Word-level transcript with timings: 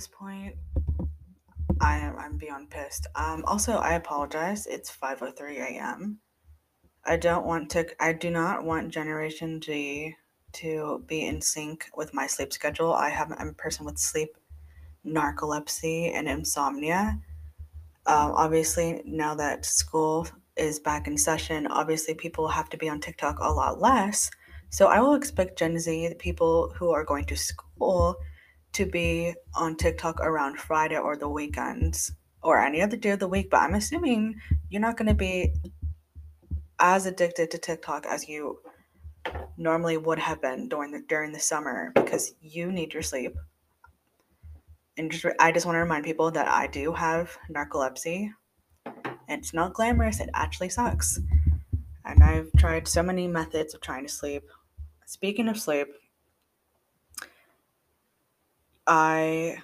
this 0.00 0.08
point. 0.08 0.54
I 1.78 1.98
am 1.98 2.16
I'm 2.16 2.38
beyond 2.38 2.70
pissed. 2.70 3.06
Um 3.14 3.44
also 3.46 3.72
I 3.72 3.92
apologize. 3.94 4.66
It's 4.66 4.90
5:03 4.90 5.58
a.m. 5.58 6.20
I 7.04 7.18
don't 7.18 7.44
want 7.44 7.68
to 7.72 7.84
I 8.02 8.14
do 8.14 8.30
not 8.30 8.64
want 8.64 8.94
Generation 8.94 9.60
G 9.60 10.16
to 10.52 11.04
be 11.06 11.26
in 11.26 11.42
sync 11.42 11.90
with 11.94 12.14
my 12.14 12.26
sleep 12.26 12.50
schedule. 12.50 12.94
I 12.94 13.10
have 13.10 13.30
I'm 13.38 13.48
a 13.48 13.62
person 13.64 13.84
with 13.84 13.98
sleep 13.98 14.30
narcolepsy 15.04 16.14
and 16.14 16.26
insomnia. 16.26 17.20
Um, 18.06 18.32
obviously, 18.44 19.02
now 19.04 19.34
that 19.34 19.66
school 19.66 20.26
is 20.56 20.80
back 20.80 21.08
in 21.08 21.18
session, 21.18 21.66
obviously 21.66 22.14
people 22.14 22.48
have 22.48 22.70
to 22.70 22.78
be 22.78 22.88
on 22.88 23.00
TikTok 23.00 23.38
a 23.40 23.52
lot 23.52 23.82
less. 23.82 24.30
So 24.70 24.86
I 24.86 25.00
will 25.00 25.14
expect 25.14 25.58
Gen 25.58 25.78
Z, 25.78 26.08
the 26.08 26.14
people 26.14 26.72
who 26.74 26.90
are 26.90 27.04
going 27.04 27.26
to 27.26 27.36
school, 27.36 28.16
to 28.72 28.86
be 28.86 29.34
on 29.54 29.76
TikTok 29.76 30.20
around 30.20 30.58
Friday 30.58 30.98
or 30.98 31.16
the 31.16 31.28
weekends 31.28 32.12
or 32.42 32.58
any 32.58 32.80
other 32.80 32.96
day 32.96 33.10
of 33.10 33.18
the 33.18 33.28
week. 33.28 33.50
But 33.50 33.62
I'm 33.62 33.74
assuming 33.74 34.40
you're 34.68 34.80
not 34.80 34.96
going 34.96 35.08
to 35.08 35.14
be 35.14 35.52
as 36.78 37.06
addicted 37.06 37.50
to 37.50 37.58
TikTok 37.58 38.06
as 38.06 38.28
you 38.28 38.60
normally 39.56 39.98
would 39.98 40.18
have 40.18 40.40
been 40.40 40.68
during 40.68 40.92
the 40.92 41.02
during 41.08 41.32
the 41.32 41.38
summer 41.38 41.92
because 41.94 42.32
you 42.40 42.72
need 42.72 42.94
your 42.94 43.02
sleep. 43.02 43.36
And 44.96 45.10
just 45.10 45.26
I 45.38 45.52
just 45.52 45.66
want 45.66 45.76
to 45.76 45.80
remind 45.80 46.04
people 46.04 46.30
that 46.30 46.48
I 46.48 46.66
do 46.66 46.92
have 46.92 47.36
narcolepsy. 47.50 48.30
It's 49.28 49.54
not 49.54 49.74
glamorous, 49.74 50.20
it 50.20 50.30
actually 50.34 50.70
sucks. 50.70 51.20
And 52.04 52.22
I've 52.22 52.50
tried 52.56 52.88
so 52.88 53.02
many 53.02 53.28
methods 53.28 53.74
of 53.74 53.80
trying 53.80 54.06
to 54.06 54.12
sleep. 54.12 54.42
Speaking 55.06 55.48
of 55.48 55.58
sleep, 55.58 55.88
I 58.90 59.62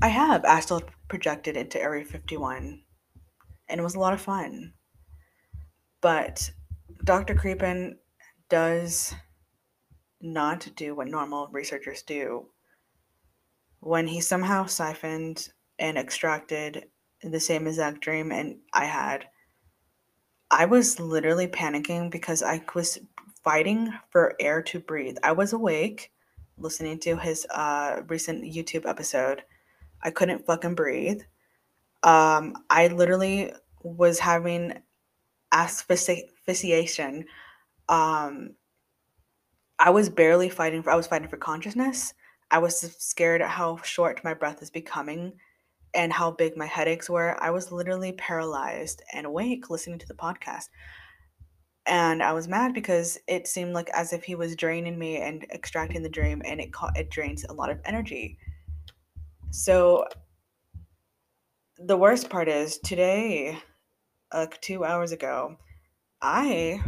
I 0.00 0.06
have 0.06 0.44
astral 0.44 0.82
projected 1.08 1.56
into 1.56 1.82
Area 1.82 2.04
51 2.04 2.80
and 3.68 3.80
it 3.80 3.82
was 3.82 3.96
a 3.96 3.98
lot 3.98 4.12
of 4.12 4.20
fun. 4.20 4.72
But 6.00 6.48
Dr. 7.02 7.34
Creepin 7.34 7.98
does 8.48 9.12
not 10.20 10.68
do 10.76 10.94
what 10.94 11.08
normal 11.08 11.48
researchers 11.50 12.02
do. 12.02 12.46
When 13.80 14.06
he 14.06 14.20
somehow 14.20 14.66
siphoned 14.66 15.48
and 15.80 15.98
extracted 15.98 16.84
the 17.20 17.40
same 17.40 17.66
exact 17.66 18.00
dream 18.00 18.30
and 18.30 18.58
I 18.72 18.84
had, 18.84 19.26
I 20.52 20.66
was 20.66 21.00
literally 21.00 21.48
panicking 21.48 22.12
because 22.12 22.44
I 22.44 22.64
was 22.76 23.00
fighting 23.42 23.92
for 24.10 24.36
air 24.38 24.62
to 24.62 24.78
breathe. 24.78 25.16
I 25.24 25.32
was 25.32 25.52
awake 25.52 26.12
listening 26.58 26.98
to 27.00 27.16
his 27.16 27.46
uh, 27.50 28.02
recent 28.08 28.44
YouTube 28.44 28.88
episode. 28.88 29.42
I 30.02 30.10
couldn't 30.10 30.46
fucking 30.46 30.74
breathe. 30.74 31.22
Um, 32.02 32.54
I 32.70 32.88
literally 32.88 33.52
was 33.82 34.18
having 34.18 34.74
asphyxiation. 35.52 37.24
Um, 37.88 38.54
I 39.78 39.90
was 39.90 40.08
barely 40.08 40.48
fighting 40.48 40.82
for. 40.82 40.90
I 40.90 40.96
was 40.96 41.06
fighting 41.06 41.28
for 41.28 41.36
consciousness. 41.36 42.14
I 42.50 42.58
was 42.58 42.78
scared 42.98 43.42
at 43.42 43.50
how 43.50 43.78
short 43.82 44.22
my 44.24 44.34
breath 44.34 44.62
is 44.62 44.70
becoming, 44.70 45.32
and 45.94 46.12
how 46.12 46.30
big 46.30 46.56
my 46.56 46.66
headaches 46.66 47.10
were. 47.10 47.42
I 47.42 47.50
was 47.50 47.72
literally 47.72 48.12
paralyzed 48.12 49.02
and 49.12 49.26
awake 49.26 49.70
listening 49.70 49.98
to 49.98 50.06
the 50.06 50.14
podcast 50.14 50.68
and 51.86 52.22
I 52.22 52.32
was 52.32 52.48
mad 52.48 52.74
because 52.74 53.18
it 53.28 53.46
seemed 53.46 53.74
like 53.74 53.88
as 53.90 54.12
if 54.12 54.24
he 54.24 54.34
was 54.34 54.56
draining 54.56 54.98
me 54.98 55.18
and 55.18 55.44
extracting 55.52 56.02
the 56.02 56.08
dream, 56.08 56.42
and 56.44 56.60
it 56.60 56.72
ca- 56.72 56.92
it 56.96 57.10
drains 57.10 57.44
a 57.44 57.52
lot 57.52 57.70
of 57.70 57.80
energy. 57.84 58.38
So 59.50 60.06
the 61.78 61.96
worst 61.96 62.30
part 62.30 62.48
is 62.48 62.78
today, 62.78 63.58
like 64.32 64.60
two 64.60 64.84
hours 64.84 65.12
ago, 65.12 65.56
I 66.20 66.82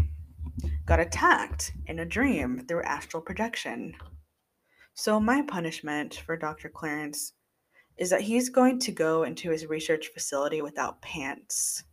got 0.86 1.00
attacked 1.00 1.72
in 1.86 1.98
a 1.98 2.04
dream 2.04 2.64
through 2.66 2.82
astral 2.82 3.22
projection. 3.22 3.94
So 4.94 5.20
my 5.20 5.42
punishment 5.42 6.22
for 6.26 6.36
Dr. 6.36 6.68
Clarence 6.68 7.34
is 7.98 8.10
that 8.10 8.22
he's 8.22 8.48
going 8.48 8.78
to 8.80 8.92
go 8.92 9.24
into 9.24 9.50
his 9.50 9.66
research 9.66 10.08
facility 10.08 10.62
without 10.62 11.02
pants. 11.02 11.84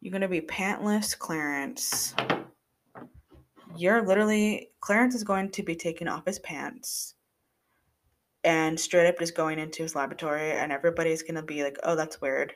You're 0.00 0.12
going 0.12 0.22
to 0.22 0.28
be 0.28 0.40
pantless 0.40 1.18
Clarence. 1.18 2.14
You're 3.76 4.06
literally, 4.06 4.70
Clarence 4.80 5.14
is 5.14 5.24
going 5.24 5.50
to 5.52 5.62
be 5.62 5.76
taking 5.76 6.08
off 6.08 6.24
his 6.26 6.38
pants 6.38 7.14
and 8.42 8.80
straight 8.80 9.08
up 9.08 9.18
just 9.18 9.36
going 9.36 9.58
into 9.58 9.82
his 9.82 9.94
laboratory, 9.94 10.52
and 10.52 10.72
everybody's 10.72 11.22
going 11.22 11.34
to 11.34 11.42
be 11.42 11.62
like, 11.62 11.76
oh, 11.82 11.94
that's 11.94 12.20
weird. 12.20 12.54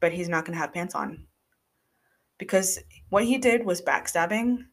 But 0.00 0.12
he's 0.12 0.30
not 0.30 0.46
going 0.46 0.54
to 0.54 0.60
have 0.60 0.72
pants 0.72 0.94
on. 0.94 1.26
Because 2.38 2.78
what 3.10 3.24
he 3.24 3.36
did 3.36 3.66
was 3.66 3.82
backstabbing, 3.82 4.64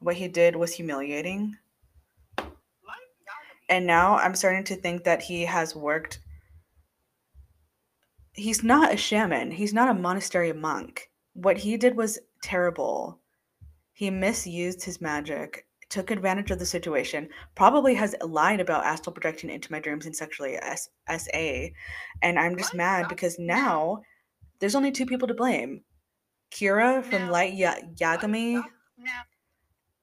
what 0.00 0.16
he 0.16 0.26
did 0.26 0.56
was 0.56 0.74
humiliating. 0.74 1.56
And 3.68 3.86
now 3.86 4.16
I'm 4.16 4.34
starting 4.34 4.64
to 4.64 4.76
think 4.76 5.04
that 5.04 5.22
he 5.22 5.44
has 5.44 5.76
worked 5.76 6.18
he's 8.36 8.62
not 8.62 8.92
a 8.92 8.96
shaman. 8.96 9.50
He's 9.50 9.74
not 9.74 9.88
a 9.88 9.94
monastery 9.94 10.52
monk. 10.52 11.10
What 11.32 11.56
he 11.58 11.76
did 11.76 11.96
was 11.96 12.18
terrible. 12.42 13.18
He 13.92 14.10
misused 14.10 14.84
his 14.84 15.00
magic, 15.00 15.66
took 15.88 16.10
advantage 16.10 16.50
of 16.50 16.58
the 16.58 16.66
situation, 16.66 17.28
probably 17.54 17.94
has 17.94 18.14
lied 18.22 18.60
about 18.60 18.84
astral 18.84 19.12
projection 19.14 19.50
into 19.50 19.72
my 19.72 19.80
dreams 19.80 20.06
and 20.06 20.14
sexually 20.14 20.56
S- 20.56 20.88
SA. 21.08 21.68
And 22.22 22.38
I'm 22.38 22.56
just 22.56 22.74
mad 22.74 23.08
because 23.08 23.38
now 23.38 24.02
there's 24.58 24.74
only 24.74 24.92
two 24.92 25.06
people 25.06 25.28
to 25.28 25.34
blame 25.34 25.82
Kira 26.50 27.02
from 27.04 27.30
Light 27.30 27.54
ya- 27.54 27.80
Yagami 27.96 28.62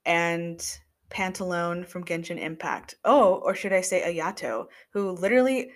and 0.06 0.80
Pantalone 1.10 1.86
from 1.86 2.04
Genshin 2.04 2.40
Impact. 2.42 2.96
Oh, 3.06 3.36
or 3.36 3.54
should 3.54 3.74
I 3.74 3.82
say 3.82 4.02
Ayato, 4.02 4.66
who 4.92 5.12
literally 5.12 5.72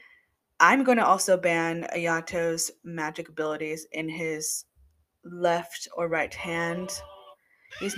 I'm 0.59 0.83
going 0.83 0.97
to 0.97 1.05
also 1.05 1.37
ban 1.37 1.87
Ayato's 1.95 2.71
magic 2.83 3.29
abilities 3.29 3.85
in 3.91 4.09
his 4.09 4.65
left 5.23 5.87
or 5.95 6.07
right 6.07 6.33
hand. 6.33 6.89
He's 7.79 7.95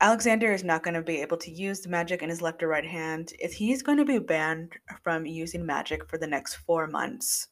Alexander 0.00 0.52
is 0.52 0.64
not 0.64 0.82
going 0.82 0.94
to 0.94 1.02
be 1.02 1.20
able 1.20 1.36
to 1.36 1.50
use 1.50 1.80
the 1.80 1.88
magic 1.88 2.22
in 2.22 2.28
his 2.28 2.42
left 2.42 2.62
or 2.62 2.68
right 2.68 2.84
hand. 2.84 3.32
If 3.38 3.52
he's 3.52 3.82
going 3.82 3.98
to 3.98 4.04
be 4.04 4.18
banned 4.18 4.72
from 5.04 5.26
using 5.26 5.64
magic 5.64 6.08
for 6.08 6.18
the 6.18 6.26
next 6.26 6.56
four 6.56 6.88
months, 6.88 7.48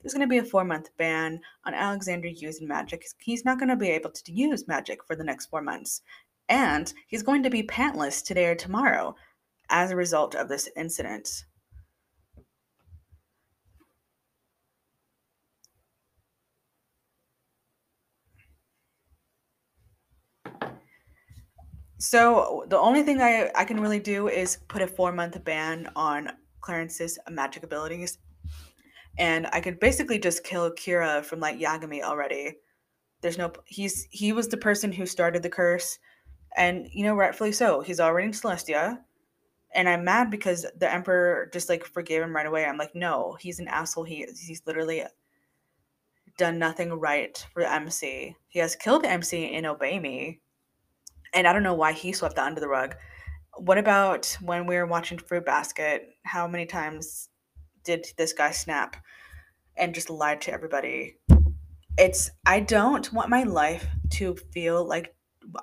there's 0.00 0.14
going 0.14 0.26
to 0.26 0.30
be 0.30 0.38
a 0.38 0.44
four 0.44 0.64
month 0.64 0.90
ban 0.96 1.40
on 1.64 1.74
Alexander 1.74 2.28
using 2.28 2.68
magic. 2.68 3.04
He's 3.18 3.44
not 3.44 3.58
going 3.58 3.68
to 3.68 3.76
be 3.76 3.90
able 3.90 4.10
to 4.10 4.32
use 4.32 4.68
magic 4.68 5.04
for 5.04 5.16
the 5.16 5.24
next 5.24 5.46
four 5.46 5.60
months. 5.60 6.02
And 6.48 6.92
he's 7.08 7.24
going 7.24 7.42
to 7.42 7.50
be 7.50 7.64
pantless 7.64 8.24
today 8.24 8.46
or 8.46 8.54
tomorrow 8.54 9.16
as 9.68 9.90
a 9.90 9.96
result 9.96 10.34
of 10.34 10.48
this 10.48 10.68
incident. 10.76 11.44
So 21.98 22.64
the 22.68 22.78
only 22.78 23.02
thing 23.02 23.20
I, 23.20 23.50
I 23.56 23.64
can 23.64 23.80
really 23.80 23.98
do 23.98 24.28
is 24.28 24.58
put 24.68 24.82
a 24.82 24.86
four 24.86 25.12
month 25.12 25.42
ban 25.44 25.90
on 25.96 26.30
Clarence's 26.60 27.18
magic 27.28 27.64
abilities. 27.64 28.18
And 29.18 29.48
I 29.52 29.60
could 29.60 29.80
basically 29.80 30.20
just 30.20 30.44
kill 30.44 30.70
Kira 30.70 31.24
from 31.24 31.40
Light 31.40 31.60
Yagami 31.60 32.02
already. 32.02 32.54
There's 33.20 33.36
no 33.36 33.52
he's 33.66 34.06
he 34.10 34.32
was 34.32 34.46
the 34.46 34.56
person 34.56 34.92
who 34.92 35.06
started 35.06 35.42
the 35.42 35.50
curse. 35.50 35.98
And 36.56 36.88
you 36.92 37.04
know, 37.04 37.14
rightfully 37.14 37.52
so. 37.52 37.80
He's 37.80 38.00
already 38.00 38.28
in 38.28 38.32
Celestia. 38.32 39.00
And 39.74 39.88
I'm 39.88 40.04
mad 40.04 40.30
because 40.30 40.64
the 40.78 40.90
Emperor 40.90 41.50
just 41.52 41.68
like 41.68 41.84
forgave 41.84 42.22
him 42.22 42.34
right 42.34 42.46
away. 42.46 42.64
I'm 42.64 42.78
like, 42.78 42.94
no, 42.94 43.36
he's 43.40 43.58
an 43.58 43.68
asshole. 43.68 44.04
He 44.04 44.24
he's 44.40 44.62
literally 44.66 45.02
done 46.38 46.60
nothing 46.60 46.92
right 46.92 47.44
for 47.52 47.64
the 47.64 47.72
MC. 47.72 48.36
He 48.46 48.60
has 48.60 48.76
killed 48.76 49.02
the 49.02 49.10
MC 49.10 49.52
and 49.52 49.66
Obey 49.66 49.98
Me 49.98 50.40
and 51.34 51.46
I 51.46 51.52
don't 51.52 51.62
know 51.62 51.74
why 51.74 51.92
he 51.92 52.12
swept 52.12 52.36
that 52.36 52.46
under 52.46 52.60
the 52.60 52.68
rug. 52.68 52.96
What 53.56 53.78
about 53.78 54.36
when 54.40 54.66
we 54.66 54.76
were 54.76 54.86
watching 54.86 55.18
Fruit 55.18 55.44
Basket? 55.44 56.08
How 56.24 56.46
many 56.46 56.66
times 56.66 57.28
did 57.84 58.06
this 58.16 58.32
guy 58.32 58.50
snap 58.50 58.96
and 59.76 59.94
just 59.94 60.10
lied 60.10 60.40
to 60.42 60.52
everybody? 60.52 61.16
It's 61.96 62.30
I 62.46 62.60
don't 62.60 63.12
want 63.12 63.30
my 63.30 63.42
life 63.42 63.86
to 64.10 64.36
feel 64.52 64.84
like 64.84 65.14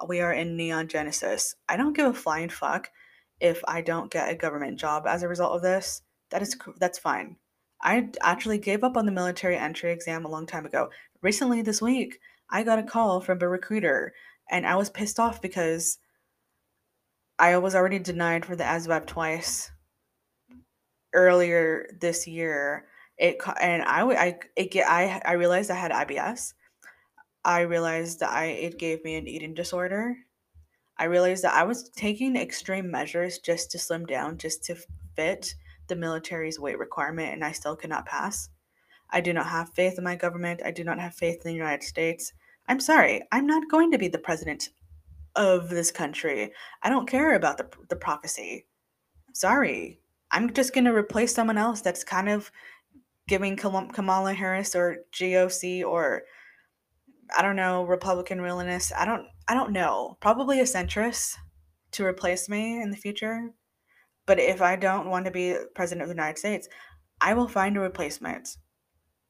we 0.07 0.21
are 0.21 0.33
in 0.33 0.57
Neon 0.57 0.87
Genesis. 0.87 1.55
I 1.69 1.77
don't 1.77 1.95
give 1.95 2.07
a 2.07 2.13
flying 2.13 2.49
fuck 2.49 2.89
if 3.39 3.61
I 3.67 3.81
don't 3.81 4.11
get 4.11 4.29
a 4.29 4.35
government 4.35 4.79
job 4.79 5.05
as 5.07 5.23
a 5.23 5.27
result 5.27 5.55
of 5.55 5.61
this. 5.61 6.01
That 6.31 6.41
is 6.41 6.57
that's 6.79 6.99
fine. 6.99 7.37
I 7.81 8.09
actually 8.21 8.57
gave 8.57 8.83
up 8.83 8.97
on 8.97 9.05
the 9.05 9.11
military 9.11 9.57
entry 9.57 9.91
exam 9.91 10.25
a 10.25 10.29
long 10.29 10.45
time 10.45 10.65
ago. 10.65 10.89
Recently 11.21 11.61
this 11.61 11.81
week, 11.81 12.19
I 12.49 12.63
got 12.63 12.79
a 12.79 12.83
call 12.83 13.21
from 13.21 13.41
a 13.41 13.47
recruiter 13.47 14.13
and 14.49 14.65
I 14.65 14.75
was 14.75 14.89
pissed 14.89 15.19
off 15.19 15.41
because 15.41 15.97
I 17.37 17.57
was 17.57 17.75
already 17.75 17.99
denied 17.99 18.45
for 18.45 18.55
the 18.55 18.63
ASVAB 18.63 19.05
twice 19.07 19.71
earlier 21.13 21.89
this 21.99 22.27
year. 22.27 22.87
It 23.17 23.37
and 23.61 23.83
I 23.83 24.03
I 24.03 24.39
it 24.55 24.71
get 24.71 24.87
I 24.89 25.21
I 25.25 25.33
realized 25.33 25.71
I 25.71 25.75
had 25.75 25.91
IBS. 25.91 26.53
I 27.43 27.61
realized 27.61 28.19
that 28.19 28.31
I 28.31 28.45
it 28.45 28.77
gave 28.77 29.03
me 29.03 29.15
an 29.15 29.27
eating 29.27 29.53
disorder. 29.53 30.17
I 30.97 31.05
realized 31.05 31.43
that 31.43 31.53
I 31.53 31.63
was 31.63 31.89
taking 31.89 32.35
extreme 32.35 32.89
measures 32.89 33.39
just 33.39 33.71
to 33.71 33.79
slim 33.79 34.05
down, 34.05 34.37
just 34.37 34.63
to 34.65 34.77
fit 35.15 35.55
the 35.87 35.95
military's 35.95 36.59
weight 36.59 36.79
requirement, 36.79 37.33
and 37.33 37.43
I 37.43 37.51
still 37.51 37.75
could 37.75 37.89
not 37.89 38.05
pass. 38.05 38.49
I 39.09 39.21
do 39.21 39.33
not 39.33 39.47
have 39.47 39.73
faith 39.73 39.97
in 39.97 40.03
my 40.03 40.15
government. 40.15 40.61
I 40.65 40.71
do 40.71 40.83
not 40.83 40.99
have 40.99 41.13
faith 41.15 41.35
in 41.35 41.51
the 41.51 41.53
United 41.53 41.83
States. 41.83 42.33
I'm 42.67 42.79
sorry. 42.79 43.23
I'm 43.31 43.45
not 43.45 43.69
going 43.69 43.91
to 43.91 43.97
be 43.97 44.07
the 44.07 44.17
president 44.17 44.69
of 45.35 45.69
this 45.69 45.91
country. 45.91 46.51
I 46.81 46.89
don't 46.89 47.09
care 47.09 47.35
about 47.35 47.57
the, 47.57 47.67
the 47.89 47.95
prophecy. 47.95 48.65
Sorry. 49.33 49.99
I'm 50.31 50.53
just 50.53 50.73
going 50.73 50.85
to 50.85 50.93
replace 50.93 51.33
someone 51.33 51.57
else 51.57 51.81
that's 51.81 52.03
kind 52.03 52.29
of 52.29 52.51
giving 53.27 53.55
Kamala 53.55 54.33
Harris 54.33 54.75
or 54.75 54.97
GOC 55.13 55.83
or 55.83 56.23
I 57.35 57.41
don't 57.41 57.55
know, 57.55 57.83
Republican 57.85 58.39
realness. 58.39 58.91
I 58.95 59.05
don't 59.05 59.25
I 59.47 59.53
don't 59.53 59.71
know. 59.71 60.17
Probably 60.21 60.59
a 60.59 60.63
centrist 60.63 61.35
to 61.91 62.05
replace 62.05 62.49
me 62.49 62.81
in 62.81 62.91
the 62.91 62.97
future. 62.97 63.51
But 64.25 64.39
if 64.39 64.61
I 64.61 64.75
don't 64.75 65.09
want 65.09 65.25
to 65.25 65.31
be 65.31 65.55
president 65.75 66.03
of 66.03 66.09
the 66.09 66.15
United 66.15 66.39
States, 66.39 66.67
I 67.21 67.33
will 67.33 67.47
find 67.47 67.77
a 67.77 67.81
replacement. 67.81 68.57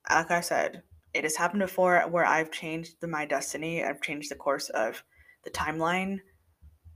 Like 0.09 0.31
I 0.31 0.41
said, 0.41 0.83
it 1.15 1.23
has 1.23 1.37
happened 1.37 1.61
before 1.61 2.01
where 2.09 2.25
I've 2.25 2.51
changed 2.51 2.99
the, 2.99 3.07
my 3.07 3.25
destiny. 3.25 3.81
I've 3.81 4.01
changed 4.01 4.29
the 4.29 4.35
course 4.35 4.67
of 4.69 5.01
the 5.45 5.49
timeline. 5.49 6.19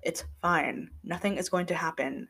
It's 0.01 0.25
fine. 0.41 0.89
Nothing 1.05 1.37
is 1.37 1.47
going 1.47 1.67
to 1.67 1.75
happen. 1.75 2.27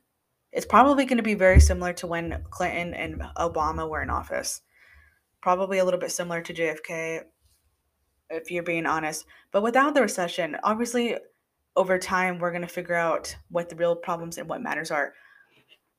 It's 0.51 0.68
probably 0.68 1.06
going 1.06 1.18
to 1.18 1.24
be 1.24 1.33
very 1.33 1.59
similar 1.59 1.94
to 1.94 2.06
when 2.06 2.44
Clinton 2.51 2.94
and 2.94 3.21
Obama 3.38 3.89
were 3.89 4.03
in 4.03 4.12
office. 4.12 4.62
Probably 5.41 5.80
a 5.80 5.86
little 5.86 6.00
bit 6.00 6.12
similar 6.12 6.41
to 6.44 6.53
JFK, 6.53 7.21
if 8.30 8.51
you're 8.51 8.62
being 8.62 8.86
honest. 8.86 9.25
But 9.51 9.63
without 9.63 9.95
the 9.95 10.03
recession, 10.03 10.57
obviously, 10.63 11.15
over 11.75 11.97
time, 11.97 12.38
we're 12.38 12.51
going 12.51 12.62
to 12.62 12.68
figure 12.68 12.95
out 12.95 13.36
what 13.50 13.68
the 13.68 13.75
real 13.75 13.95
problems 13.95 14.38
and 14.38 14.47
what 14.47 14.62
matters 14.62 14.91
are. 14.91 15.13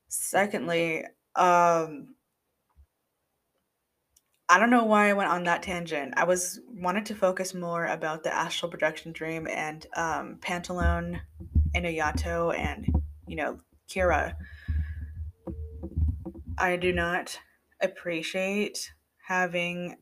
Secondly, 0.07 1.03
um, 1.35 2.15
I 4.51 4.59
don't 4.59 4.69
know 4.69 4.83
why 4.83 5.09
I 5.09 5.13
went 5.13 5.29
on 5.29 5.45
that 5.45 5.63
tangent. 5.63 6.13
I 6.17 6.25
was 6.25 6.59
wanted 6.73 7.05
to 7.05 7.15
focus 7.15 7.53
more 7.53 7.85
about 7.85 8.23
the 8.23 8.35
astral 8.35 8.69
projection 8.69 9.13
dream 9.13 9.47
and 9.47 9.87
um, 9.95 10.39
Pantalone 10.41 11.21
and 11.73 11.85
Ayato 11.85 12.53
and 12.53 12.85
you 13.27 13.37
know 13.37 13.59
Kira. 13.89 14.35
I 16.57 16.75
do 16.75 16.91
not 16.91 17.39
appreciate 17.79 18.91
having 19.25 19.95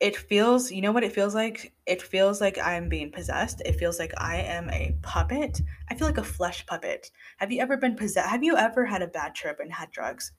it 0.00 0.16
feels 0.16 0.72
you 0.72 0.82
know 0.82 0.90
what 0.90 1.04
it 1.04 1.12
feels 1.12 1.36
like? 1.36 1.72
It 1.86 2.02
feels 2.02 2.40
like 2.40 2.58
i'm 2.58 2.88
being 2.88 3.12
possessed. 3.12 3.62
It 3.64 3.76
feels 3.76 4.00
like 4.00 4.14
i 4.16 4.38
am 4.38 4.68
a 4.70 4.96
puppet. 5.02 5.60
I 5.88 5.94
feel 5.94 6.08
like 6.08 6.18
a 6.18 6.24
flesh 6.24 6.66
puppet. 6.66 7.12
Have 7.36 7.52
you 7.52 7.62
ever 7.62 7.76
been 7.76 7.94
possessed 7.94 8.30
have 8.30 8.42
you 8.42 8.56
ever 8.56 8.84
had 8.86 9.02
a 9.02 9.06
bad 9.06 9.36
trip 9.36 9.60
and 9.60 9.72
had 9.72 9.92
drugs 9.92 10.32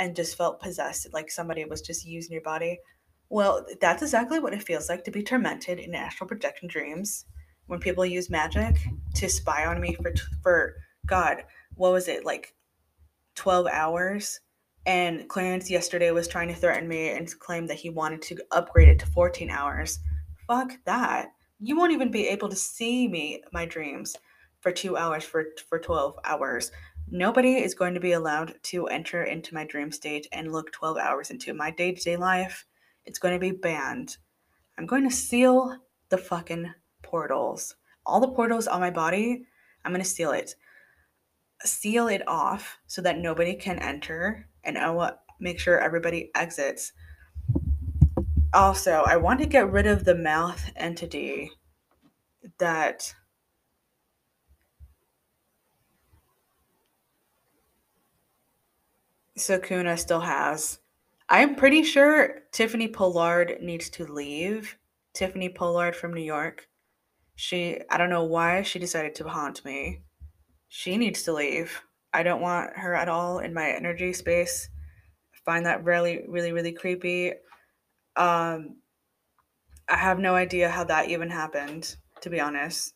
and 0.00 0.16
just 0.16 0.36
felt 0.36 0.60
possessed 0.60 1.06
like 1.12 1.30
somebody 1.30 1.64
was 1.64 1.80
just 1.80 2.04
using 2.04 2.32
your 2.32 2.42
body 2.42 2.80
well 3.28 3.64
that's 3.80 4.02
exactly 4.02 4.40
what 4.40 4.52
it 4.52 4.62
feels 4.62 4.88
like 4.88 5.04
to 5.04 5.10
be 5.12 5.22
tormented 5.22 5.78
in 5.78 5.94
astral 5.94 6.26
projection 6.26 6.66
dreams 6.66 7.26
when 7.66 7.78
people 7.78 8.04
use 8.04 8.28
magic 8.28 8.76
to 9.14 9.28
spy 9.28 9.64
on 9.64 9.80
me 9.80 9.94
for 9.94 10.12
for 10.42 10.74
god 11.06 11.44
what 11.76 11.92
was 11.92 12.08
it 12.08 12.24
like 12.24 12.54
12 13.36 13.68
hours 13.68 14.40
and 14.86 15.28
Clarence 15.28 15.70
yesterday 15.70 16.10
was 16.10 16.26
trying 16.26 16.48
to 16.48 16.54
threaten 16.54 16.88
me 16.88 17.10
and 17.10 17.38
claim 17.38 17.66
that 17.66 17.78
he 17.78 17.90
wanted 17.90 18.22
to 18.22 18.38
upgrade 18.50 18.88
it 18.88 18.98
to 19.00 19.06
14 19.06 19.50
hours. 19.50 19.98
Fuck 20.46 20.72
that. 20.86 21.28
You 21.58 21.76
won't 21.76 21.92
even 21.92 22.10
be 22.10 22.26
able 22.28 22.48
to 22.48 22.56
see 22.56 23.06
me, 23.06 23.42
my 23.52 23.66
dreams, 23.66 24.16
for 24.60 24.72
two 24.72 24.96
hours, 24.96 25.24
for, 25.24 25.46
for 25.68 25.78
12 25.78 26.18
hours. 26.24 26.72
Nobody 27.12 27.56
is 27.56 27.74
going 27.74 27.94
to 27.94 28.00
be 28.00 28.12
allowed 28.12 28.54
to 28.64 28.86
enter 28.86 29.24
into 29.24 29.52
my 29.52 29.64
dream 29.64 29.90
state 29.90 30.28
and 30.32 30.52
look 30.52 30.70
12 30.70 30.96
hours 30.96 31.30
into 31.30 31.52
my 31.52 31.72
day 31.72 31.90
to 31.90 32.00
day 32.00 32.16
life. 32.16 32.66
It's 33.04 33.18
going 33.18 33.34
to 33.34 33.40
be 33.40 33.50
banned. 33.50 34.16
I'm 34.78 34.86
going 34.86 35.08
to 35.08 35.14
seal 35.14 35.76
the 36.08 36.18
fucking 36.18 36.72
portals. 37.02 37.74
All 38.06 38.20
the 38.20 38.28
portals 38.28 38.68
on 38.68 38.80
my 38.80 38.90
body, 38.90 39.44
I'm 39.84 39.90
going 39.90 40.04
to 40.04 40.08
seal 40.08 40.30
it. 40.30 40.54
Seal 41.64 42.06
it 42.06 42.26
off 42.28 42.78
so 42.86 43.02
that 43.02 43.18
nobody 43.18 43.54
can 43.54 43.80
enter 43.80 44.46
and 44.62 44.78
I 44.78 44.90
will 44.90 45.10
make 45.40 45.58
sure 45.58 45.80
everybody 45.80 46.30
exits. 46.36 46.92
Also, 48.54 49.02
I 49.06 49.16
want 49.16 49.40
to 49.40 49.46
get 49.46 49.72
rid 49.72 49.88
of 49.88 50.04
the 50.04 50.14
mouth 50.14 50.70
entity 50.76 51.50
that 52.58 53.14
Sukuna 59.40 59.98
still 59.98 60.20
has. 60.20 60.78
I'm 61.28 61.54
pretty 61.54 61.82
sure 61.82 62.42
Tiffany 62.52 62.88
Pollard 62.88 63.58
needs 63.60 63.88
to 63.90 64.04
leave. 64.04 64.76
Tiffany 65.14 65.48
Pollard 65.48 65.96
from 65.96 66.14
New 66.14 66.22
York. 66.22 66.68
She, 67.36 67.80
I 67.90 67.96
don't 67.96 68.10
know 68.10 68.24
why 68.24 68.62
she 68.62 68.78
decided 68.78 69.14
to 69.16 69.28
haunt 69.28 69.64
me. 69.64 70.02
She 70.68 70.96
needs 70.96 71.22
to 71.24 71.32
leave. 71.32 71.82
I 72.12 72.22
don't 72.22 72.40
want 72.40 72.76
her 72.76 72.94
at 72.94 73.08
all 73.08 73.38
in 73.38 73.54
my 73.54 73.70
energy 73.70 74.12
space. 74.12 74.68
I 75.34 75.38
find 75.44 75.66
that 75.66 75.84
really, 75.84 76.24
really, 76.28 76.52
really 76.52 76.72
creepy. 76.72 77.32
Um, 78.16 78.76
I 79.88 79.96
have 79.96 80.18
no 80.18 80.34
idea 80.34 80.68
how 80.68 80.84
that 80.84 81.08
even 81.08 81.30
happened, 81.30 81.96
to 82.20 82.30
be 82.30 82.40
honest. 82.40 82.94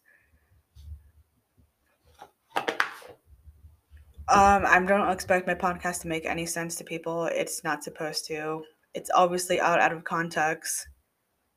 Um, 4.26 4.64
I 4.66 4.80
don't 4.80 5.10
expect 5.10 5.46
my 5.46 5.54
podcast 5.54 6.00
to 6.02 6.08
make 6.08 6.24
any 6.24 6.46
sense 6.46 6.76
to 6.76 6.84
people. 6.84 7.26
It's 7.26 7.62
not 7.62 7.84
supposed 7.84 8.26
to. 8.28 8.62
It's 8.94 9.10
obviously 9.14 9.60
out 9.60 9.80
out 9.80 9.92
of 9.92 10.04
context. 10.04 10.88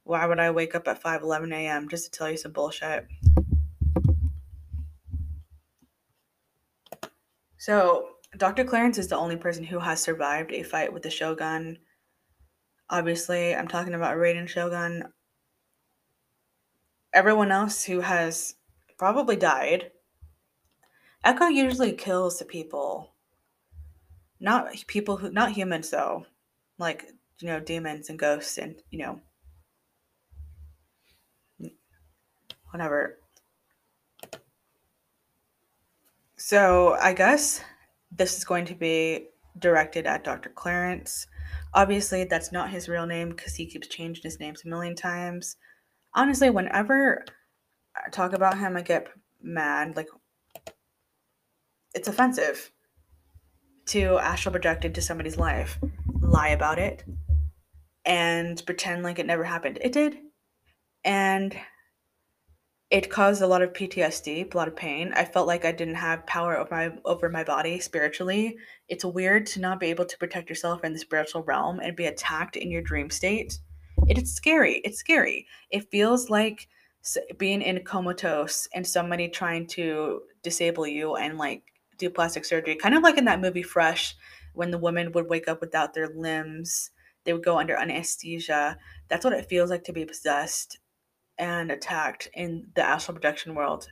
Why 0.04 0.26
would 0.26 0.40
I 0.40 0.52
wake 0.52 0.76
up 0.76 0.88
at 0.88 1.02
5 1.02 1.22
11 1.22 1.54
a.m. 1.54 1.88
just 1.88 2.06
to 2.06 2.18
tell 2.18 2.30
you 2.30 2.38
some 2.38 2.52
bullshit? 2.52 3.08
So, 7.58 8.10
Dr. 8.38 8.66
Clarence 8.66 8.98
is 8.98 9.08
the 9.08 9.18
only 9.18 9.38
person 9.38 9.64
who 9.64 9.80
has 9.80 10.02
survived 10.02 10.52
a 10.52 10.64
fight 10.64 10.92
with 10.92 11.04
the 11.04 11.10
Shogun. 11.10 11.78
Obviously, 12.90 13.56
I'm 13.56 13.68
talking 13.68 13.94
about 13.94 14.18
Raiden 14.18 14.48
Shogun. 14.48 15.04
Everyone 17.14 17.52
else 17.52 17.84
who 17.84 18.02
has 18.02 18.56
probably 18.98 19.36
died. 19.38 19.92
Echo 21.24 21.48
usually 21.48 21.94
kills 21.94 22.40
the 22.40 22.46
people. 22.46 23.14
Not 24.40 24.72
people 24.88 25.18
who, 25.18 25.32
not 25.32 25.52
humans 25.52 25.90
though. 25.90 26.26
Like, 26.78 27.06
you 27.40 27.48
know, 27.48 27.60
demons 27.60 28.10
and 28.10 28.20
ghosts 28.20 28.58
and, 28.58 28.76
you 28.92 29.00
know, 29.00 29.22
whatever. 32.72 33.20
So 36.38 36.96
I 37.02 37.14
guess 37.14 37.62
this 38.12 38.38
is 38.38 38.44
going 38.44 38.66
to 38.66 38.76
be 38.76 39.28
directed 39.60 40.06
at 40.06 40.24
Dr. 40.24 40.50
Clarence. 40.50 41.28
Obviously, 41.74 42.24
that's 42.24 42.52
not 42.52 42.70
his 42.70 42.88
real 42.88 43.06
name 43.06 43.30
because 43.30 43.56
he 43.56 43.66
keeps 43.66 43.88
changing 43.88 44.24
his 44.24 44.40
names 44.40 44.64
a 44.64 44.70
million 44.70 44.96
times. 44.96 45.58
Honestly, 46.14 46.50
whenever 46.50 47.26
I 47.96 48.10
talk 48.10 48.34
about 48.34 48.58
him, 48.58 48.78
I 48.78 48.82
get 48.82 49.08
mad. 49.42 49.96
Like, 49.96 50.10
it's 51.98 52.08
offensive 52.08 52.72
to 53.88 54.20
astral 54.20 54.52
project 54.52 54.86
into 54.86 55.02
somebody's 55.02 55.38
life, 55.38 55.80
lie 56.22 56.50
about 56.50 56.78
it, 56.78 57.04
and 58.06 58.64
pretend 58.66 59.02
like 59.02 59.18
it 59.18 59.26
never 59.26 59.44
happened. 59.44 59.80
It 59.82 59.94
did. 59.94 60.18
And 61.04 61.58
it 62.92 63.10
caused 63.10 63.42
a 63.42 63.48
lot 63.48 63.64
of 63.64 63.74
PTSD, 63.74 64.54
a 64.54 64.58
lot 64.58 64.68
of 64.68 64.76
pain. 64.76 65.12
I 65.16 65.26
felt 65.26 65.48
like 65.48 65.66
I 65.66 65.72
didn't 65.72 65.96
have 65.96 66.26
power 66.28 66.58
over 66.58 66.74
my 66.74 66.92
over 67.04 67.30
my 67.30 67.44
body 67.44 67.80
spiritually. 67.80 68.58
It's 68.88 69.04
weird 69.04 69.48
to 69.48 69.60
not 69.60 69.80
be 69.80 69.88
able 69.88 70.06
to 70.06 70.18
protect 70.20 70.50
yourself 70.50 70.84
in 70.84 70.94
the 70.94 71.00
spiritual 71.00 71.44
realm 71.44 71.80
and 71.80 71.96
be 71.96 72.06
attacked 72.06 72.56
in 72.58 72.70
your 72.70 72.84
dream 72.84 73.10
state. 73.10 73.58
It 74.08 74.18
is 74.18 74.36
scary. 74.36 74.82
It's 74.86 75.00
scary. 75.00 75.48
It 75.72 75.90
feels 75.90 76.30
like 76.30 76.68
being 77.38 77.62
in 77.62 77.84
comatose 77.84 78.68
and 78.74 78.86
somebody 78.86 79.30
trying 79.30 79.66
to 79.68 80.22
disable 80.44 80.86
you 80.86 81.16
and 81.16 81.38
like 81.38 81.64
do 81.98 82.10
plastic 82.10 82.46
surgery. 82.46 82.76
Kind 82.76 82.96
of 82.96 83.04
like 83.04 83.18
in 83.18 83.26
that 83.26 83.42
movie 83.42 83.64
Fresh 83.64 84.16
when 84.54 84.72
the 84.72 84.78
women 84.78 85.12
would 85.14 85.30
wake 85.30 85.48
up 85.48 85.62
without 85.62 85.94
their 85.94 86.08
limbs. 86.08 86.92
They 87.24 87.34
would 87.34 87.44
go 87.44 87.60
under 87.60 87.76
anesthesia. 87.76 88.78
That's 89.10 89.26
what 89.26 89.34
it 89.34 89.50
feels 89.50 89.70
like 89.70 89.84
to 89.86 89.94
be 89.94 90.06
possessed 90.06 90.80
and 91.38 91.72
attacked 91.72 92.30
in 92.34 92.68
the 92.76 92.84
astral 92.84 93.16
projection 93.16 93.56
world. 93.56 93.88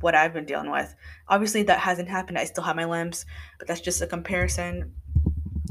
what 0.00 0.14
I've 0.14 0.32
been 0.32 0.44
dealing 0.46 0.70
with. 0.70 0.94
Obviously, 1.28 1.62
that 1.64 1.78
hasn't 1.78 2.08
happened. 2.08 2.38
I 2.38 2.44
still 2.44 2.64
have 2.64 2.76
my 2.76 2.84
limbs, 2.84 3.26
but 3.58 3.68
that's 3.68 3.80
just 3.80 4.02
a 4.02 4.06
comparison. 4.06 4.94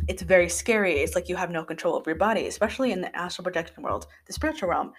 It's 0.08 0.22
very 0.24 0.50
scary. 0.50 1.00
It's 1.00 1.16
like 1.16 1.30
you 1.30 1.36
have 1.36 1.51
no 1.51 1.63
control 1.63 1.96
over 1.96 2.10
your 2.10 2.18
body, 2.18 2.48
especially 2.48 2.92
in 2.92 3.01
the 3.01 3.16
astral 3.16 3.44
projection 3.44 3.84
world, 3.84 4.08
the 4.25 4.34
spiritual 4.34 4.70
realm, 4.70 4.94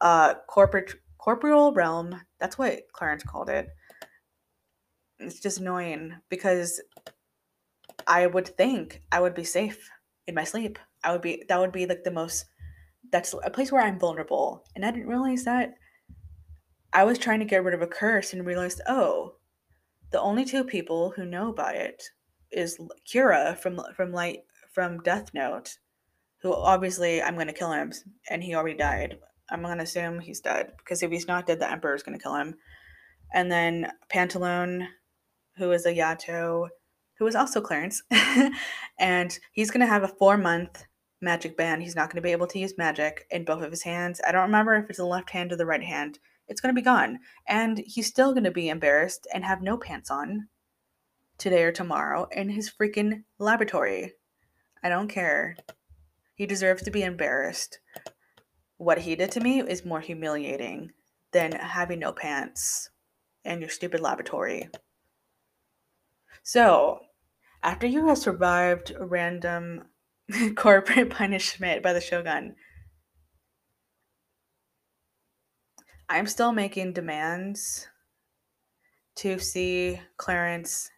uh, 0.00 0.34
corporate 0.48 0.94
corporeal 1.18 1.72
realm. 1.72 2.20
That's 2.40 2.58
what 2.58 2.80
Clarence 2.92 3.22
called 3.22 3.48
it. 3.48 3.68
It's 5.26 5.40
just 5.40 5.60
annoying 5.60 6.14
because 6.28 6.80
I 8.06 8.26
would 8.26 8.48
think 8.48 9.02
I 9.10 9.20
would 9.20 9.34
be 9.34 9.44
safe 9.44 9.90
in 10.26 10.34
my 10.34 10.44
sleep. 10.44 10.78
I 11.04 11.12
would 11.12 11.22
be 11.22 11.44
that 11.48 11.60
would 11.60 11.72
be 11.72 11.86
like 11.86 12.04
the 12.04 12.10
most 12.10 12.46
that's 13.10 13.34
a 13.44 13.50
place 13.50 13.70
where 13.70 13.82
I'm 13.82 13.98
vulnerable. 13.98 14.64
And 14.74 14.84
I 14.84 14.90
didn't 14.90 15.08
realize 15.08 15.44
that 15.44 15.74
I 16.92 17.04
was 17.04 17.18
trying 17.18 17.40
to 17.40 17.46
get 17.46 17.64
rid 17.64 17.74
of 17.74 17.82
a 17.82 17.86
curse 17.86 18.32
and 18.32 18.44
realized, 18.44 18.80
oh, 18.86 19.36
the 20.10 20.20
only 20.20 20.44
two 20.44 20.62
people 20.62 21.10
who 21.10 21.24
know 21.24 21.48
about 21.48 21.74
it 21.74 22.02
is 22.50 22.78
Kira 23.10 23.58
from 23.58 23.80
from 23.96 24.12
like 24.12 24.44
from 24.72 25.00
Death 25.02 25.32
Note, 25.34 25.78
who 26.42 26.54
obviously 26.54 27.22
I'm 27.22 27.36
gonna 27.36 27.52
kill 27.52 27.72
him, 27.72 27.92
and 28.28 28.42
he 28.42 28.54
already 28.54 28.76
died. 28.76 29.18
I'm 29.50 29.62
gonna 29.62 29.82
assume 29.82 30.20
he's 30.20 30.40
dead 30.40 30.72
because 30.78 31.02
if 31.02 31.10
he's 31.10 31.26
not 31.26 31.46
dead, 31.46 31.60
the 31.60 31.70
Emperor's 31.70 32.02
gonna 32.02 32.18
kill 32.18 32.34
him. 32.34 32.56
And 33.34 33.50
then 33.50 33.90
Pantalone, 34.12 34.86
who 35.56 35.72
is 35.72 35.86
Ayato, 35.86 36.68
who 37.18 37.26
is 37.26 37.34
also 37.34 37.60
Clarence, 37.60 38.02
and 38.98 39.38
he's 39.52 39.70
gonna 39.70 39.86
have 39.86 40.02
a 40.02 40.08
four 40.08 40.36
month 40.36 40.84
magic 41.20 41.56
ban. 41.56 41.80
He's 41.80 41.96
not 41.96 42.10
gonna 42.10 42.22
be 42.22 42.32
able 42.32 42.46
to 42.48 42.58
use 42.58 42.78
magic 42.78 43.26
in 43.30 43.44
both 43.44 43.62
of 43.62 43.70
his 43.70 43.82
hands. 43.82 44.20
I 44.26 44.32
don't 44.32 44.42
remember 44.42 44.74
if 44.74 44.88
it's 44.88 44.98
the 44.98 45.04
left 45.04 45.30
hand 45.30 45.52
or 45.52 45.56
the 45.56 45.66
right 45.66 45.82
hand 45.82 46.18
it's 46.48 46.60
going 46.60 46.74
to 46.74 46.78
be 46.78 46.84
gone. 46.84 47.18
And 47.48 47.82
he's 47.86 48.06
still 48.06 48.32
going 48.32 48.44
to 48.44 48.50
be 48.50 48.68
embarrassed 48.68 49.26
and 49.32 49.44
have 49.44 49.62
no 49.62 49.76
pants 49.76 50.10
on 50.10 50.48
today 51.38 51.62
or 51.62 51.72
tomorrow 51.72 52.28
in 52.30 52.50
his 52.50 52.70
freaking 52.70 53.24
laboratory. 53.38 54.12
I 54.82 54.88
don't 54.88 55.08
care. 55.08 55.56
He 56.34 56.46
deserves 56.46 56.82
to 56.82 56.90
be 56.90 57.02
embarrassed. 57.02 57.78
What 58.76 58.98
he 58.98 59.16
did 59.16 59.30
to 59.32 59.40
me 59.40 59.60
is 59.60 59.84
more 59.84 60.00
humiliating 60.00 60.92
than 61.32 61.52
having 61.52 62.00
no 62.00 62.12
pants 62.12 62.90
in 63.44 63.60
your 63.60 63.70
stupid 63.70 64.00
laboratory. 64.00 64.68
So, 66.42 67.00
after 67.62 67.86
you 67.86 68.06
have 68.08 68.18
survived 68.18 68.92
random 68.98 69.84
corporate 70.56 71.10
punishment 71.10 71.82
by 71.82 71.92
the 71.92 72.00
Shogun, 72.00 72.56
I'm 76.08 76.26
still 76.26 76.52
making 76.52 76.92
demands 76.92 77.88
to 79.16 79.38
see 79.38 80.00
Clarence 80.16 80.90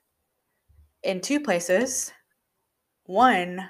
in 1.02 1.20
two 1.20 1.40
places. 1.40 2.12
One, 3.04 3.68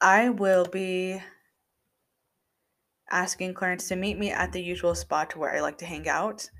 I 0.00 0.30
will 0.30 0.64
be 0.64 1.22
asking 3.10 3.54
Clarence 3.54 3.88
to 3.88 3.96
meet 3.96 4.18
me 4.18 4.30
at 4.30 4.52
the 4.52 4.62
usual 4.62 4.94
spot 4.94 5.36
where 5.36 5.54
I 5.54 5.60
like 5.60 5.78
to 5.78 5.86
hang 5.86 6.08
out 6.08 6.50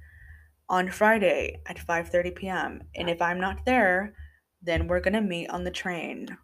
on 0.69 0.91
Friday 0.91 1.61
at 1.67 1.79
5:30 1.79 2.35
p.m. 2.35 2.83
And 2.95 3.09
if 3.09 3.23
I'm 3.23 3.41
not 3.41 3.65
there, 3.65 4.15
then 4.63 4.87
we're 4.87 5.01
going 5.01 5.15
to 5.15 5.21
meet 5.21 5.51
on 5.51 5.65
the 5.65 5.71
train. 5.71 6.37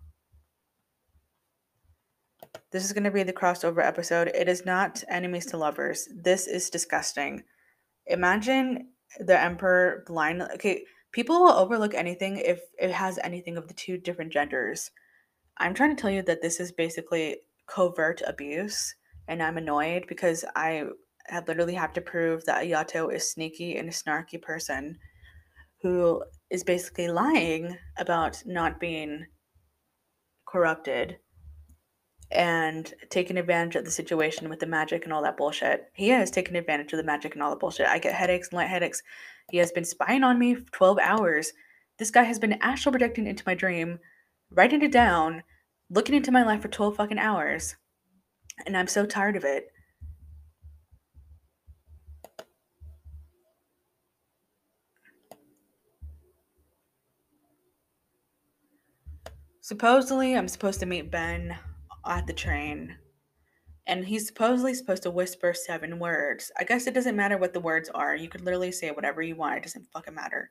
This 2.71 2.85
is 2.85 2.93
going 2.93 3.05
to 3.05 3.11
be 3.11 3.23
the 3.23 3.33
crossover 3.33 3.85
episode. 3.85 4.29
It 4.29 4.49
is 4.49 4.65
not 4.65 5.05
enemies 5.09 5.47
to 5.47 5.57
lovers. 5.57 6.09
This 6.15 6.47
is 6.47 6.71
disgusting. 6.71 7.43
Imagine 8.07 8.89
the 9.19 9.41
emperor 9.41 10.05
blind. 10.07 10.43
Okay, 10.43 10.85
people 11.13 11.41
will 11.41 11.53
overlook 11.53 11.95
anything 11.95 12.39
if 12.39 12.61
it 12.79 12.91
has 12.91 13.19
anything 13.23 13.57
of 13.57 13.69
the 13.69 13.75
two 13.75 13.99
different 13.99 14.33
genders. 14.33 14.91
I'm 15.59 15.75
trying 15.75 15.95
to 15.95 16.01
tell 16.01 16.11
you 16.11 16.23
that 16.23 16.43
this 16.43 16.59
is 16.59 16.73
basically 16.73 17.37
covert 17.67 18.23
abuse, 18.27 18.95
and 19.29 19.43
I'm 19.43 19.57
annoyed 19.57 20.07
because 20.09 20.45
I 20.57 20.85
have 21.27 21.49
literally 21.49 21.75
have 21.75 21.93
to 21.95 22.01
prove 22.01 22.45
that 22.45 22.65
Ayato 22.65 23.13
is 23.13 23.31
sneaky 23.31 23.77
and 23.77 23.89
a 23.89 23.93
snarky 23.93 24.41
person 24.41 24.99
who 25.83 26.23
is 26.51 26.65
basically 26.65 27.09
lying 27.09 27.77
about 27.99 28.43
not 28.47 28.81
being 28.81 29.27
corrupted 30.47 31.19
and 32.31 32.95
taking 33.11 33.37
advantage 33.37 33.77
of 33.77 33.85
the 33.85 33.91
situation 33.91 34.49
with 34.49 34.59
the 34.59 34.67
magic 34.67 35.05
and 35.05 35.13
all 35.13 35.23
that 35.23 35.37
bullshit. 35.37 35.91
He 35.93 36.09
has 36.09 36.31
taken 36.31 36.57
advantage 36.57 36.93
of 36.93 36.97
the 36.97 37.05
magic 37.05 37.35
and 37.35 37.43
all 37.43 37.51
the 37.51 37.57
bullshit. 37.57 37.87
I 37.87 37.99
get 37.99 38.15
headaches 38.15 38.49
and 38.49 38.57
light 38.57 38.69
headaches. 38.69 39.03
He 39.51 39.59
has 39.59 39.73
been 39.73 39.85
spying 39.85 40.25
on 40.25 40.39
me 40.39 40.55
for 40.55 40.71
12 40.73 40.99
hours. 40.99 41.53
This 41.99 42.11
guy 42.11 42.25
has 42.25 42.39
been 42.39 42.55
astral 42.55 42.93
projecting 42.93 43.27
into 43.27 43.45
my 43.47 43.55
dream, 43.55 43.99
writing 44.51 44.83
it 44.83 44.93
down, 44.93 45.43
looking 45.91 46.15
into 46.15 46.33
my 46.33 46.43
life 46.43 46.63
for 46.63 46.69
12 46.69 46.97
fucking 46.97 47.19
hours. 47.19 47.77
And 48.67 48.77
I'm 48.77 48.89
so 48.89 49.07
tired 49.07 49.37
of 49.37 49.45
it. 49.45 49.69
Supposedly, 59.65 60.37
I'm 60.37 60.47
supposed 60.47 60.79
to 60.81 60.85
meet 60.85 61.11
Ben 61.11 61.57
at 62.05 62.27
the 62.27 62.35
train 62.35 62.99
and 63.87 64.05
he's 64.05 64.27
supposedly 64.27 64.75
supposed 64.75 65.05
to 65.05 65.11
whisper 65.11 65.55
seven 65.55 65.99
words. 65.99 66.53
I 66.59 66.65
guess 66.65 66.87
it 66.87 66.93
doesn't 66.93 67.17
matter 67.17 67.39
what 67.39 67.55
the 67.55 67.61
words 67.61 67.89
are. 67.95 68.15
You 68.15 68.29
could 68.29 68.43
literally 68.43 68.71
say 68.73 68.91
whatever 68.91 69.23
you 69.23 69.37
want. 69.37 69.57
It 69.57 69.63
doesn't 69.63 69.89
fucking 69.91 70.15
matter. 70.15 70.51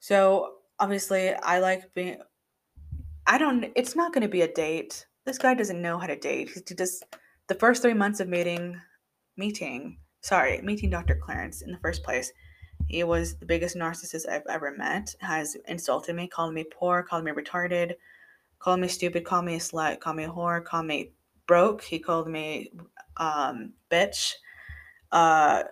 So 0.00 0.54
obviously, 0.78 1.34
I 1.34 1.58
like 1.58 1.92
being. 1.92 2.22
I 3.26 3.36
don't. 3.36 3.70
It's 3.76 3.94
not 3.94 4.14
going 4.14 4.22
to 4.22 4.28
be 4.28 4.40
a 4.40 4.50
date. 4.54 5.04
This 5.26 5.36
guy 5.36 5.52
doesn't 5.52 5.82
know 5.82 5.98
how 5.98 6.06
to 6.06 6.16
date. 6.16 6.52
He 6.54 6.74
just 6.74 7.04
the 7.48 7.54
first 7.56 7.82
three 7.82 7.92
months 7.92 8.20
of 8.20 8.28
meeting, 8.28 8.80
meeting. 9.36 9.98
Sorry, 10.22 10.58
meeting 10.62 10.88
Dr. 10.88 11.16
Clarence 11.22 11.60
in 11.60 11.70
the 11.70 11.80
first 11.80 12.02
place. 12.02 12.32
He 12.88 13.04
was 13.04 13.36
the 13.36 13.44
biggest 13.44 13.76
narcissist 13.76 14.26
I've 14.26 14.46
ever 14.48 14.74
met. 14.74 15.14
Has 15.20 15.54
insulted 15.68 16.16
me, 16.16 16.28
called 16.28 16.54
me 16.54 16.64
poor, 16.64 17.02
called 17.02 17.24
me 17.24 17.32
retarded, 17.32 17.92
called 18.62 18.78
me 18.78 18.88
stupid, 18.88 19.24
called 19.24 19.44
me 19.44 19.56
a 19.56 19.58
slut, 19.58 19.98
called 19.98 20.16
me 20.16 20.24
a 20.24 20.28
whore, 20.28 20.64
called 20.64 20.86
me 20.86 21.10
broke. 21.48 21.82
He 21.82 21.98
called 21.98 22.28
me 22.28 22.70
um, 23.16 23.72
bitch, 23.90 24.34
uh, 25.10 25.64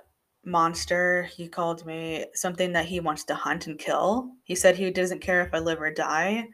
monster. 0.44 1.22
He 1.34 1.48
called 1.48 1.86
me 1.86 2.26
something 2.34 2.72
that 2.72 2.86
he 2.86 2.98
wants 2.98 3.24
to 3.24 3.34
hunt 3.34 3.68
and 3.68 3.78
kill. 3.78 4.32
He 4.42 4.56
said 4.56 4.76
he 4.76 4.90
doesn't 4.90 5.20
care 5.20 5.40
if 5.42 5.54
I 5.54 5.60
live 5.60 5.80
or 5.80 5.92
die. 5.92 6.48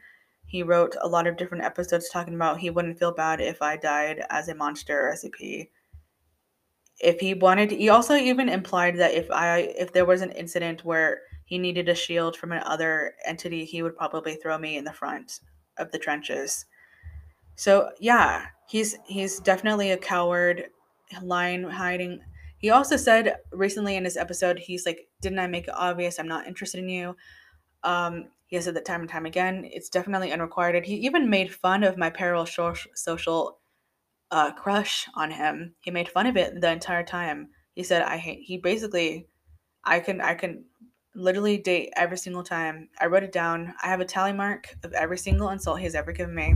He 0.45 0.61
wrote 0.61 0.95
a 1.01 1.07
lot 1.07 1.25
of 1.25 1.37
different 1.37 1.63
episodes 1.63 2.09
talking 2.09 2.35
about 2.35 2.59
he 2.59 2.69
wouldn't 2.69 2.99
feel 2.99 3.13
bad 3.13 3.41
if 3.41 3.61
I 3.61 3.75
died 3.75 4.23
as 4.29 4.47
a 4.47 4.55
monster 4.55 5.07
or 5.07 5.13
SCP. 5.13 5.69
If 6.99 7.19
he 7.19 7.33
wanted, 7.33 7.71
he 7.71 7.89
also 7.89 8.15
even 8.15 8.47
implied 8.47 8.97
that 8.97 9.13
if 9.13 9.29
I 9.31 9.73
if 9.77 9.91
there 9.91 10.05
was 10.05 10.21
an 10.21 10.31
incident 10.31 10.85
where 10.85 11.21
he 11.45 11.57
needed 11.57 11.89
a 11.89 11.95
shield 11.95 12.37
from 12.37 12.51
another 12.51 13.15
entity, 13.25 13.65
he 13.65 13.81
would 13.81 13.97
probably 13.97 14.35
throw 14.35 14.57
me 14.57 14.77
in 14.77 14.83
the 14.83 14.93
front 14.93 15.39
of 15.79 15.91
the 15.91 15.99
trenches. 15.99 16.65
So 17.55 17.91
yeah, 17.99 18.47
he's 18.67 18.97
he's 19.05 19.39
definitely 19.39 19.91
a 19.91 19.97
coward, 19.97 20.65
lying, 21.21 21.63
hiding. 21.63 22.21
He 22.59 22.69
also 22.69 22.97
said 22.97 23.37
recently 23.51 23.95
in 23.95 24.03
his 24.03 24.17
episode, 24.17 24.59
he's 24.59 24.85
like, 24.85 25.07
"Didn't 25.21 25.39
I 25.39 25.47
make 25.47 25.67
it 25.67 25.73
obvious 25.75 26.19
I'm 26.19 26.27
not 26.27 26.47
interested 26.47 26.79
in 26.79 26.89
you?" 26.89 27.15
Um, 27.83 28.25
he 28.47 28.55
has 28.55 28.65
said 28.65 28.75
that 28.75 28.85
time 28.85 29.01
and 29.01 29.09
time 29.09 29.25
again. 29.25 29.67
It's 29.71 29.89
definitely 29.89 30.31
unrequited. 30.31 30.85
He 30.85 30.95
even 30.95 31.29
made 31.29 31.53
fun 31.53 31.83
of 31.83 31.97
my 31.97 32.09
parallel 32.09 32.47
social 32.47 33.59
uh, 34.31 34.51
crush 34.53 35.07
on 35.15 35.31
him. 35.31 35.73
He 35.81 35.91
made 35.91 36.09
fun 36.09 36.27
of 36.27 36.37
it 36.37 36.59
the 36.59 36.71
entire 36.71 37.03
time. 37.03 37.49
He 37.73 37.83
said, 37.83 38.03
"I 38.03 38.17
hate." 38.17 38.41
He 38.43 38.57
basically, 38.57 39.27
I 39.83 39.99
can 39.99 40.21
I 40.21 40.35
can 40.35 40.65
literally 41.17 41.57
date 41.57 41.91
every 41.97 42.17
single 42.17 42.43
time. 42.43 42.89
I 42.99 43.07
wrote 43.07 43.23
it 43.23 43.31
down. 43.31 43.73
I 43.83 43.87
have 43.87 43.99
a 43.99 44.05
tally 44.05 44.33
mark 44.33 44.75
of 44.83 44.93
every 44.93 45.17
single 45.17 45.49
insult 45.49 45.79
he's 45.79 45.95
ever 45.95 46.11
given 46.11 46.35
me. 46.35 46.55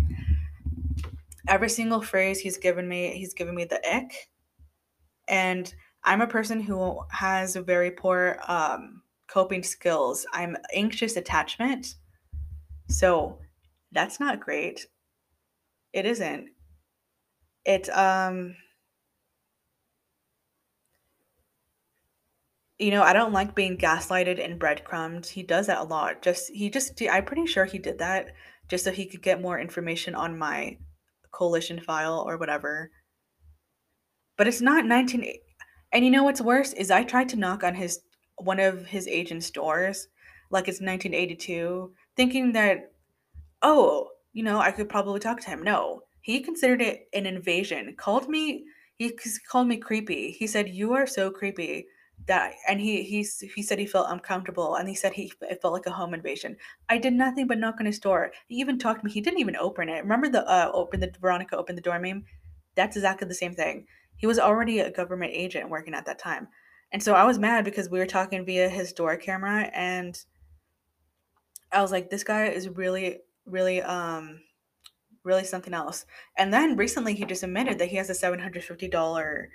Every 1.48 1.70
single 1.70 2.02
phrase 2.02 2.40
he's 2.40 2.58
given 2.58 2.88
me, 2.88 3.12
he's 3.18 3.34
given 3.34 3.56
me 3.56 3.66
the 3.66 3.82
ick. 3.96 4.30
And 5.28 5.74
I'm 6.04 6.22
a 6.22 6.28
person 6.28 6.62
who 6.62 7.02
has 7.10 7.56
very 7.56 7.92
poor 7.92 8.40
um, 8.48 9.02
coping 9.28 9.64
skills. 9.64 10.26
I'm 10.34 10.56
anxious 10.74 11.16
attachment. 11.16 11.96
So 12.88 13.40
that's 13.92 14.20
not 14.20 14.40
great. 14.40 14.86
It 15.94 16.06
isn't. 16.06 16.50
It's 17.66 17.90
um 17.90 18.56
you 22.82 22.92
know, 22.92 23.04
I 23.04 23.14
don't 23.14 23.34
like 23.34 23.56
being 23.56 23.78
gaslighted 23.78 24.44
and 24.44 24.60
breadcrumbed. 24.60 25.26
He 25.26 25.44
does 25.44 25.68
that 25.68 25.80
a 25.80 25.84
lot. 25.84 26.22
Just 26.22 26.52
he 26.52 26.70
just 26.70 27.02
I'm 27.10 27.26
pretty 27.26 27.46
sure 27.46 27.66
he 27.66 27.78
did 27.78 28.00
that 28.00 28.34
just 28.68 28.84
so 28.84 28.92
he 28.92 29.06
could 29.06 29.22
get 29.22 29.42
more 29.42 29.60
information 29.60 30.16
on 30.16 30.38
my 30.38 30.78
coalition 31.32 31.80
file 31.80 32.24
or 32.28 32.38
whatever. 32.38 32.92
But 34.38 34.48
it's 34.48 34.62
not 34.62 34.86
19 34.86 35.26
and 35.94 36.06
you 36.06 36.12
know 36.12 36.24
what's 36.24 36.42
worse 36.42 36.74
is 36.74 36.90
I 36.90 37.04
tried 37.04 37.30
to 37.30 37.36
knock 37.36 37.64
on 37.64 37.76
his 37.76 38.00
one 38.38 38.60
of 38.60 38.86
his 38.86 39.08
agent's 39.08 39.52
doors 39.52 40.08
like 40.50 40.68
it's 40.68 40.82
1982, 40.82 41.94
thinking 42.16 42.52
that, 42.54 42.92
oh, 43.62 44.10
you 44.34 44.44
know, 44.44 44.60
I 44.60 44.72
could 44.72 44.90
probably 44.90 45.20
talk 45.20 45.40
to 45.42 45.50
him. 45.50 45.64
No, 45.64 46.02
he 46.22 46.42
considered 46.42 46.82
it 46.82 47.08
an 47.14 47.26
invasion. 47.26 47.96
Called 47.98 48.28
me, 48.28 48.66
he 48.98 49.18
called 49.50 49.68
me 49.68 49.78
creepy. 49.78 50.32
He 50.32 50.48
said, 50.48 50.70
"You 50.70 50.94
are 50.94 51.08
so 51.08 51.32
creepy." 51.32 51.88
That 52.28 52.54
and 52.68 52.80
he 52.80 53.04
he 53.04 53.26
he 53.56 53.64
said 53.64 53.80
he 53.80 53.86
felt 53.86 54.08
uncomfortable, 54.10 54.76
and 54.76 54.88
he 54.88 54.96
said 54.96 55.14
he 55.14 55.32
it 55.42 55.62
felt 55.62 55.74
like 55.74 55.86
a 55.86 55.92
home 55.92 56.14
invasion. 56.14 56.58
I 56.88 56.98
did 56.98 57.14
nothing 57.14 57.48
but 57.48 57.58
knock 57.58 57.76
on 57.80 57.86
his 57.86 58.00
door. 58.00 58.32
He 58.48 58.56
even 58.58 58.78
talked 58.78 59.02
to 59.02 59.06
me. 59.06 59.12
He 59.12 59.22
didn't 59.22 59.40
even 59.40 59.56
open 59.56 59.90
it. 59.90 60.04
Remember 60.04 60.30
the 60.30 60.48
uh, 60.48 60.72
open 60.74 61.00
the 61.00 61.12
Veronica 61.20 61.58
opened 61.58 61.78
the 61.78 61.82
door 61.82 62.00
meme? 62.00 62.26
That's 62.76 62.96
exactly 62.96 63.28
the 63.28 63.34
same 63.34 63.54
thing. 63.54 63.88
He 64.18 64.28
was 64.28 64.40
already 64.40 64.80
a 64.80 64.92
government 64.92 65.32
agent 65.34 65.70
working 65.70 65.94
at 65.94 66.06
that 66.06 66.20
time. 66.20 66.48
And 66.92 67.02
so 67.02 67.14
I 67.14 67.24
was 67.24 67.40
mad 67.40 67.66
because 67.66 67.90
we 67.90 68.00
were 68.00 68.06
talking 68.06 68.46
via 68.46 68.70
his 68.70 68.94
door 68.94 69.16
camera 69.16 69.72
and 69.74 70.20
I 71.72 71.82
was 71.82 71.92
like, 71.92 72.10
this 72.10 72.24
guy 72.24 72.48
is 72.48 72.68
really, 72.70 73.20
really, 73.46 73.82
um, 73.82 74.42
really 75.24 75.46
something 75.46 75.74
else. 75.74 76.06
And 76.38 76.54
then 76.54 76.76
recently 76.76 77.14
he 77.14 77.26
just 77.26 77.44
admitted 77.44 77.80
that 77.80 77.88
he 77.88 77.96
has 77.96 78.10
a 78.10 78.14
$750 78.14 79.48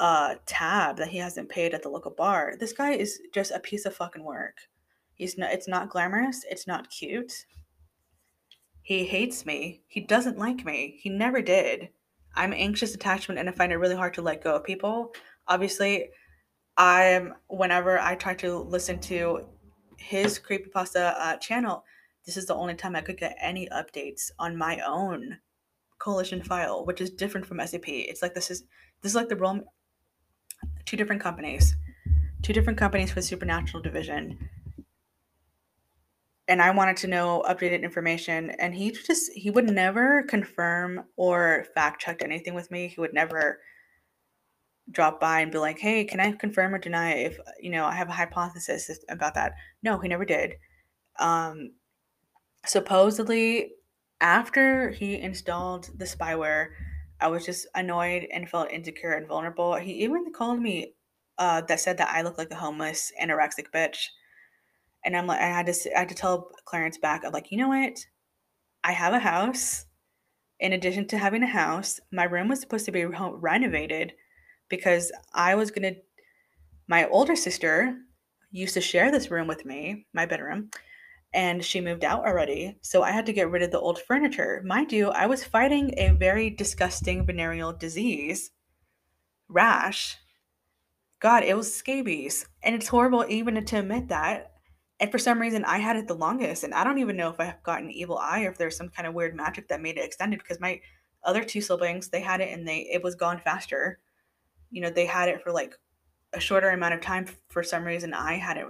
uh, 0.00 0.36
tab 0.46 0.96
that 0.96 1.08
he 1.08 1.18
hasn't 1.18 1.50
paid 1.50 1.74
at 1.74 1.82
the 1.82 1.88
local 1.90 2.10
bar. 2.10 2.54
This 2.58 2.72
guy 2.72 2.92
is 2.92 3.20
just 3.32 3.52
a 3.52 3.60
piece 3.60 3.84
of 3.84 3.94
fucking 3.94 4.24
work. 4.24 4.56
He's 5.12 5.36
not, 5.36 5.52
it's 5.52 5.68
not 5.68 5.90
glamorous. 5.90 6.44
It's 6.50 6.66
not 6.66 6.90
cute. 6.90 7.44
He 8.80 9.04
hates 9.04 9.44
me. 9.44 9.82
He 9.86 10.00
doesn't 10.00 10.38
like 10.38 10.64
me. 10.64 10.98
He 11.02 11.10
never 11.10 11.42
did. 11.42 11.90
I'm 12.34 12.54
anxious 12.54 12.94
attachment 12.94 13.38
and 13.38 13.48
I 13.48 13.52
find 13.52 13.72
it 13.72 13.76
really 13.76 13.94
hard 13.94 14.14
to 14.14 14.22
let 14.22 14.42
go 14.42 14.56
of 14.56 14.64
people. 14.64 15.12
Obviously, 15.46 16.08
I'm 16.78 17.34
whenever 17.48 17.98
I 17.98 18.14
try 18.14 18.34
to 18.36 18.56
listen 18.56 18.98
to 19.00 19.46
his 19.98 20.38
creepypasta 20.38 21.14
uh, 21.18 21.36
channel, 21.36 21.84
this 22.24 22.38
is 22.38 22.46
the 22.46 22.54
only 22.54 22.74
time 22.74 22.96
I 22.96 23.02
could 23.02 23.18
get 23.18 23.36
any 23.38 23.68
updates 23.68 24.30
on 24.38 24.56
my 24.56 24.80
own 24.80 25.38
coalition 25.98 26.42
file, 26.42 26.86
which 26.86 27.02
is 27.02 27.10
different 27.10 27.46
from 27.46 27.58
SCP. 27.58 28.08
It's 28.08 28.22
like 28.22 28.32
this 28.32 28.50
is 28.50 28.64
this 29.02 29.12
is 29.12 29.16
like 29.16 29.28
the 29.28 29.36
role 29.36 29.60
two 30.90 30.96
different 30.96 31.22
companies, 31.22 31.76
two 32.42 32.52
different 32.52 32.76
companies 32.76 33.12
for 33.12 33.22
supernatural 33.22 33.80
division. 33.80 34.36
And 36.48 36.60
I 36.60 36.72
wanted 36.72 36.96
to 36.98 37.06
know 37.06 37.44
updated 37.48 37.84
information, 37.84 38.50
and 38.58 38.74
he 38.74 38.90
just 38.90 39.30
he 39.34 39.50
would 39.50 39.70
never 39.70 40.24
confirm 40.24 41.04
or 41.16 41.64
fact 41.76 42.02
check 42.02 42.22
anything 42.22 42.54
with 42.54 42.72
me. 42.72 42.88
He 42.88 43.00
would 43.00 43.14
never 43.14 43.60
drop 44.90 45.20
by 45.20 45.42
and 45.42 45.52
be 45.52 45.58
like, 45.58 45.78
"Hey, 45.78 46.04
can 46.04 46.18
I 46.18 46.32
confirm 46.32 46.74
or 46.74 46.78
deny 46.78 47.12
if 47.12 47.38
you 47.60 47.70
know 47.70 47.84
I 47.84 47.94
have 47.94 48.08
a 48.08 48.12
hypothesis 48.12 48.90
about 49.08 49.34
that?" 49.34 49.52
No, 49.84 50.00
he 50.00 50.08
never 50.08 50.24
did. 50.24 50.54
Um, 51.20 51.74
supposedly, 52.66 53.74
after 54.20 54.90
he 54.90 55.20
installed 55.20 55.90
the 55.96 56.04
spyware, 56.04 56.70
I 57.20 57.28
was 57.28 57.44
just 57.44 57.66
annoyed 57.74 58.26
and 58.32 58.48
felt 58.48 58.70
insecure 58.70 59.12
and 59.12 59.28
vulnerable. 59.28 59.74
He 59.76 59.92
even 60.04 60.32
called 60.32 60.60
me 60.60 60.94
uh, 61.38 61.62
that 61.62 61.80
said 61.80 61.98
that 61.98 62.10
I 62.10 62.22
look 62.22 62.38
like 62.38 62.50
a 62.50 62.56
homeless 62.56 63.12
anorexic 63.22 63.66
bitch, 63.74 64.06
and 65.04 65.16
I'm 65.16 65.26
like, 65.26 65.40
I 65.40 65.46
had 65.46 65.66
to 65.66 65.96
I 65.96 66.00
had 66.00 66.08
to 66.10 66.14
tell 66.14 66.50
Clarence 66.64 66.98
back. 66.98 67.24
I'm 67.24 67.32
like, 67.32 67.50
you 67.50 67.58
know 67.58 67.68
what? 67.68 67.98
I 68.84 68.92
have 68.92 69.12
a 69.12 69.18
house. 69.18 69.86
In 70.60 70.74
addition 70.74 71.06
to 71.08 71.18
having 71.18 71.42
a 71.42 71.46
house, 71.46 72.00
my 72.12 72.24
room 72.24 72.48
was 72.48 72.60
supposed 72.60 72.84
to 72.84 72.92
be 72.92 73.06
renovated 73.06 74.12
because 74.68 75.10
I 75.32 75.54
was 75.54 75.70
to, 75.70 75.94
my 76.86 77.08
older 77.08 77.34
sister 77.34 77.96
used 78.50 78.74
to 78.74 78.80
share 78.82 79.10
this 79.10 79.30
room 79.30 79.46
with 79.46 79.64
me, 79.64 80.06
my 80.12 80.26
bedroom, 80.26 80.70
and 81.32 81.64
she 81.64 81.80
moved 81.80 82.04
out 82.04 82.26
already. 82.26 82.76
So 82.82 83.02
I 83.02 83.10
had 83.12 83.26
to 83.26 83.32
get 83.32 83.50
rid 83.50 83.62
of 83.62 83.70
the 83.70 83.80
old 83.80 84.00
furniture. 84.00 84.62
Mind 84.64 84.92
you, 84.92 85.10
I 85.10 85.26
was 85.26 85.44
fighting 85.44 85.94
a 85.96 86.10
very 86.10 86.50
disgusting 86.50 87.24
venereal 87.24 87.72
disease, 87.72 88.50
rash. 89.48 90.16
God, 91.20 91.44
it 91.44 91.56
was 91.56 91.74
scabies. 91.74 92.46
And 92.62 92.74
it's 92.74 92.88
horrible 92.88 93.24
even 93.28 93.62
to 93.64 93.78
admit 93.78 94.08
that. 94.08 94.52
And 94.98 95.10
for 95.10 95.18
some 95.18 95.40
reason, 95.40 95.64
I 95.64 95.78
had 95.78 95.96
it 95.96 96.08
the 96.08 96.14
longest. 96.14 96.64
And 96.64 96.74
I 96.74 96.84
don't 96.84 96.98
even 96.98 97.16
know 97.16 97.30
if 97.30 97.40
I've 97.40 97.62
got 97.62 97.82
an 97.82 97.90
evil 97.90 98.18
eye 98.18 98.44
or 98.44 98.50
if 98.50 98.58
there's 98.58 98.76
some 98.76 98.88
kind 98.88 99.06
of 99.06 99.14
weird 99.14 99.34
magic 99.34 99.68
that 99.68 99.80
made 99.80 99.96
it 99.96 100.04
extended 100.04 100.40
because 100.40 100.60
my 100.60 100.80
other 101.22 101.44
two 101.44 101.60
siblings, 101.60 102.08
they 102.08 102.20
had 102.20 102.40
it 102.40 102.52
and 102.52 102.66
they 102.66 102.88
it 102.92 103.02
was 103.02 103.14
gone 103.14 103.38
faster 103.38 103.98
you 104.70 104.80
know, 104.80 104.90
they 104.90 105.06
had 105.06 105.28
it 105.28 105.42
for 105.42 105.52
like 105.52 105.78
a 106.32 106.40
shorter 106.40 106.70
amount 106.70 106.94
of 106.94 107.00
time 107.00 107.26
for 107.48 107.62
some 107.62 107.84
reason. 107.84 108.14
I 108.14 108.34
had 108.34 108.56
it 108.56 108.66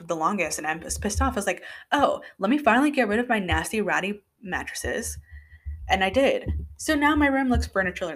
for 0.00 0.06
the 0.06 0.16
longest 0.16 0.58
and 0.58 0.66
I'm 0.66 0.80
pissed 0.80 1.20
off. 1.20 1.34
I 1.34 1.36
was 1.36 1.46
like, 1.46 1.62
oh, 1.92 2.22
let 2.38 2.50
me 2.50 2.58
finally 2.58 2.90
get 2.90 3.08
rid 3.08 3.18
of 3.18 3.28
my 3.28 3.38
nasty, 3.38 3.80
ratty 3.80 4.22
mattresses. 4.42 5.18
And 5.88 6.02
I 6.02 6.10
did. 6.10 6.50
So 6.76 6.94
now 6.94 7.14
my 7.14 7.26
room 7.26 7.48
looks 7.48 7.66
furniture 7.66 8.06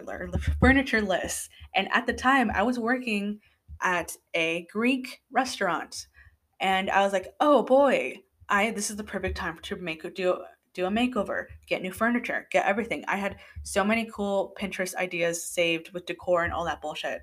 furnitureless. 0.62 1.49
And 1.75 1.88
at 1.92 2.07
the 2.07 2.12
time, 2.12 2.51
I 2.55 2.62
was 2.62 2.79
working 2.79 3.40
at 3.83 4.16
a 4.35 4.66
Greek 4.73 5.20
restaurant, 5.31 6.07
and 6.61 6.88
I 6.88 7.03
was 7.03 7.12
like, 7.12 7.35
"Oh 7.40 7.64
boy, 7.64 8.23
I 8.49 8.70
this 8.70 8.90
is 8.90 8.97
the 8.97 9.05
perfect 9.05 9.37
time 9.37 9.59
to 9.62 9.77
make 9.77 10.14
do 10.14 10.38
do 10.73 10.87
a 10.87 10.90
makeover, 10.90 11.47
get 11.68 11.83
new 11.83 11.92
furniture, 11.92 12.49
get 12.51 12.66
everything. 12.66 13.05
I 13.07 13.16
had 13.16 13.37
so 13.62 13.85
many 13.85 14.11
cool 14.12 14.55
Pinterest 14.61 14.94
ideas 14.97 15.44
saved 15.44 15.92
with 15.92 16.07
decor 16.07 16.44
and 16.44 16.53
all 16.53 16.64
that 16.64 16.83
bullshit. 16.83 17.23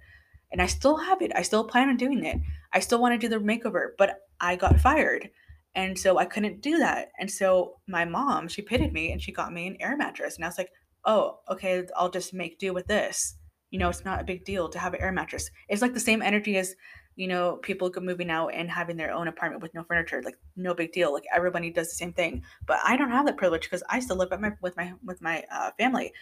And 0.51 0.61
I 0.61 0.65
still 0.67 0.97
have 0.97 1.21
it. 1.21 1.31
I 1.35 1.41
still 1.43 1.63
plan 1.65 1.89
on 1.89 1.97
doing 1.97 2.23
it. 2.25 2.37
I 2.73 2.79
still 2.79 2.99
want 2.99 3.13
to 3.13 3.17
do 3.17 3.29
the 3.29 3.43
makeover, 3.43 3.89
but 3.97 4.21
I 4.41 4.55
got 4.55 4.79
fired. 4.79 5.29
And 5.75 5.97
so 5.97 6.17
I 6.17 6.25
couldn't 6.25 6.61
do 6.61 6.79
that. 6.79 7.09
And 7.19 7.31
so 7.31 7.77
my 7.87 8.03
mom, 8.03 8.49
she 8.49 8.61
pitted 8.61 8.91
me 8.91 9.13
and 9.13 9.21
she 9.21 9.31
got 9.31 9.53
me 9.53 9.67
an 9.67 9.77
air 9.79 9.95
mattress. 9.95 10.35
And 10.35 10.43
I 10.43 10.49
was 10.49 10.57
like, 10.57 10.71
oh, 11.05 11.39
okay, 11.49 11.83
I'll 11.95 12.09
just 12.09 12.33
make 12.33 12.59
do 12.59 12.73
with 12.73 12.87
this. 12.87 13.35
You 13.69 13.79
know, 13.79 13.87
it's 13.87 14.03
not 14.03 14.19
a 14.19 14.25
big 14.25 14.43
deal 14.43 14.67
to 14.67 14.79
have 14.79 14.93
an 14.93 15.01
air 15.01 15.13
mattress. 15.13 15.49
It's 15.69 15.81
like 15.81 15.93
the 15.93 15.99
same 15.99 16.21
energy 16.21 16.57
as 16.57 16.75
you 17.15 17.27
know, 17.27 17.57
people 17.57 17.91
moving 18.01 18.29
out 18.29 18.49
and 18.49 18.69
having 18.69 18.97
their 18.97 19.11
own 19.13 19.27
apartment 19.27 19.61
with 19.61 19.73
no 19.73 19.83
furniture, 19.83 20.21
like 20.23 20.37
no 20.55 20.73
big 20.73 20.91
deal. 20.91 21.13
Like 21.13 21.25
everybody 21.33 21.69
does 21.69 21.89
the 21.89 21.95
same 21.95 22.13
thing. 22.13 22.43
But 22.65 22.79
I 22.83 22.95
don't 22.95 23.11
have 23.11 23.25
that 23.25 23.37
privilege 23.37 23.63
because 23.63 23.83
I 23.89 23.99
still 23.99 24.15
live 24.15 24.31
at 24.31 24.41
my 24.41 24.53
with 24.61 24.75
my 24.77 24.93
with 25.03 25.21
my 25.21 25.43
uh, 25.53 25.71
family. 25.77 26.13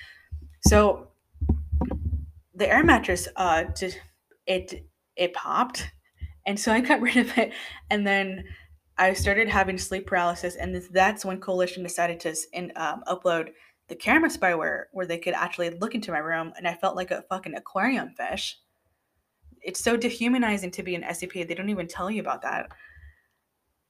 So 0.62 1.10
the 2.56 2.68
air 2.68 2.84
mattress, 2.84 3.28
uh, 3.36 3.66
just 3.66 4.00
it 4.48 4.86
it 5.16 5.34
popped, 5.34 5.90
and 6.50 6.60
so 6.60 6.74
I 6.74 6.82
got 6.92 7.02
rid 7.02 7.18
of 7.18 7.38
it, 7.38 7.54
and 7.90 8.06
then 8.06 8.44
I 8.98 9.14
started 9.14 9.48
having 9.48 9.78
sleep 9.78 10.08
paralysis, 10.08 10.56
and 10.56 10.76
that's 10.92 11.24
when 11.24 11.40
Coalition 11.40 11.84
decided 11.84 12.20
to 12.22 12.36
in, 12.54 12.74
um, 12.76 13.04
upload 13.08 13.52
the 13.88 13.96
camera 13.96 14.30
spyware 14.30 14.84
where 14.92 15.06
they 15.06 15.18
could 15.18 15.34
actually 15.34 15.70
look 15.70 15.96
into 15.96 16.12
my 16.12 16.20
room, 16.20 16.52
and 16.58 16.68
I 16.68 16.74
felt 16.74 16.96
like 16.96 17.12
a 17.12 17.24
fucking 17.30 17.56
aquarium 17.56 18.10
fish 18.18 18.58
it's 19.62 19.84
so 19.84 19.98
dehumanizing 19.98 20.72
to 20.72 20.84
be 20.84 20.96
an 20.96 21.04
SCP. 21.04 21.48
They 21.48 21.54
don't 21.54 21.70
even 21.70 21.88
tell 21.88 22.10
you 22.10 22.22
about 22.22 22.42
that. 22.42 22.70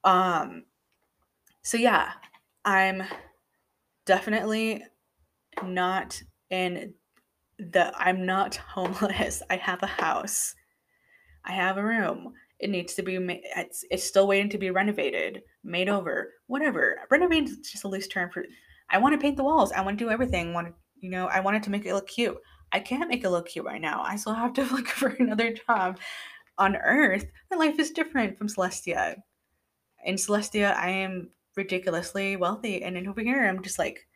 Um 0.03 0.63
so 1.61 1.77
yeah, 1.77 2.11
I'm 2.65 3.03
definitely 4.05 4.83
not 5.63 6.21
in 6.49 6.93
the 7.57 7.93
I'm 7.97 8.25
not 8.25 8.55
homeless. 8.75 9.43
I 9.49 9.57
have 9.57 9.83
a 9.83 9.87
house. 9.87 10.55
I 11.45 11.51
have 11.53 11.77
a 11.77 11.83
room. 11.83 12.33
It 12.59 12.69
needs 12.69 12.93
to 12.95 13.03
be 13.03 13.15
it's 13.55 13.85
it's 13.89 14.03
still 14.03 14.27
waiting 14.27 14.49
to 14.49 14.57
be 14.57 14.71
renovated, 14.71 15.43
made 15.63 15.89
over, 15.89 16.33
whatever. 16.47 16.99
Renovated 17.09 17.49
is 17.49 17.57
just 17.59 17.85
a 17.85 17.87
loose 17.87 18.07
term 18.07 18.29
for 18.31 18.45
I 18.89 18.97
want 18.97 19.13
to 19.13 19.21
paint 19.21 19.37
the 19.37 19.43
walls. 19.43 19.71
I 19.71 19.81
want 19.81 19.97
to 19.97 20.05
do 20.05 20.11
everything. 20.11 20.53
Want 20.53 20.67
to, 20.67 20.73
you 20.99 21.09
know, 21.09 21.27
I 21.27 21.39
wanted 21.39 21.63
to 21.63 21.69
make 21.69 21.85
it 21.85 21.93
look 21.93 22.07
cute. 22.07 22.37
I 22.71 22.79
can't 22.79 23.09
make 23.09 23.23
it 23.23 23.29
look 23.29 23.47
cute 23.47 23.65
right 23.65 23.81
now. 23.81 24.03
I 24.03 24.15
still 24.15 24.33
have 24.33 24.53
to 24.53 24.63
look 24.73 24.87
for 24.87 25.09
another 25.09 25.53
job 25.67 25.99
on 26.57 26.75
Earth. 26.75 27.25
My 27.49 27.57
life 27.57 27.79
is 27.79 27.91
different 27.91 28.37
from 28.37 28.47
Celestia. 28.47 29.15
In 30.05 30.15
Celestia, 30.15 30.75
I 30.75 30.89
am 30.89 31.29
ridiculously 31.55 32.35
wealthy, 32.35 32.83
and 32.83 32.97
in 32.97 33.07
over 33.07 33.21
here, 33.21 33.45
I'm 33.45 33.61
just 33.63 33.79
like 33.79 34.07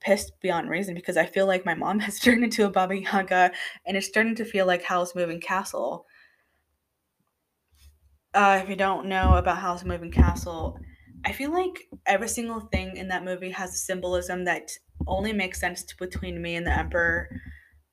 pissed 0.00 0.32
beyond 0.40 0.68
reason 0.70 0.94
because 0.94 1.16
I 1.16 1.26
feel 1.26 1.46
like 1.46 1.64
my 1.64 1.74
mom 1.74 1.98
has 2.00 2.18
turned 2.18 2.44
into 2.44 2.66
a 2.66 2.70
Baba 2.70 2.98
Yaga, 2.98 3.52
and 3.86 3.96
it's 3.96 4.06
starting 4.06 4.34
to 4.36 4.44
feel 4.44 4.66
like 4.66 4.82
Howl's 4.82 5.14
Moving 5.14 5.40
Castle. 5.40 6.06
Uh, 8.36 8.60
if 8.62 8.68
you 8.68 8.76
don't 8.76 9.06
know 9.06 9.36
about 9.36 9.56
Howl's 9.56 9.82
Moving 9.82 10.10
Castle, 10.10 10.78
I 11.24 11.32
feel 11.32 11.50
like 11.50 11.88
every 12.04 12.28
single 12.28 12.60
thing 12.60 12.98
in 12.98 13.08
that 13.08 13.24
movie 13.24 13.50
has 13.50 13.70
a 13.70 13.78
symbolism 13.78 14.44
that 14.44 14.70
only 15.06 15.32
makes 15.32 15.58
sense 15.58 15.82
to, 15.84 15.96
between 15.96 16.42
me 16.42 16.56
and 16.56 16.66
the 16.66 16.78
Emperor 16.78 17.30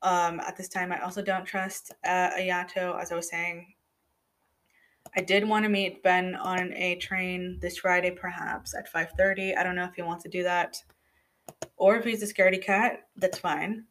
um, 0.02 0.42
at 0.42 0.58
this 0.58 0.68
time. 0.68 0.92
I 0.92 1.00
also 1.00 1.22
don't 1.22 1.46
trust 1.46 1.94
uh, 2.06 2.32
Ayato, 2.38 3.02
as 3.02 3.14
I 3.14 3.16
was 3.16 3.30
saying. 3.30 3.74
I 5.16 5.22
did 5.22 5.48
want 5.48 5.64
to 5.64 5.70
meet 5.70 6.04
Ben 6.04 6.36
on 6.36 6.74
a 6.74 6.98
train 6.98 7.58
this 7.62 7.78
Friday, 7.78 8.12
perhaps 8.12 8.76
at 8.76 8.92
5:30. 8.92 9.58
I 9.58 9.64
don't 9.64 9.78
know 9.78 9.86
if 9.86 9.96
he 9.96 10.02
wants 10.02 10.24
to 10.24 10.30
do 10.30 10.44
that, 10.44 10.76
or 11.78 11.96
if 11.96 12.04
he's 12.04 12.22
a 12.22 12.34
scaredy 12.34 12.62
cat. 12.62 13.08
That's 13.16 13.38
fine. 13.38 13.86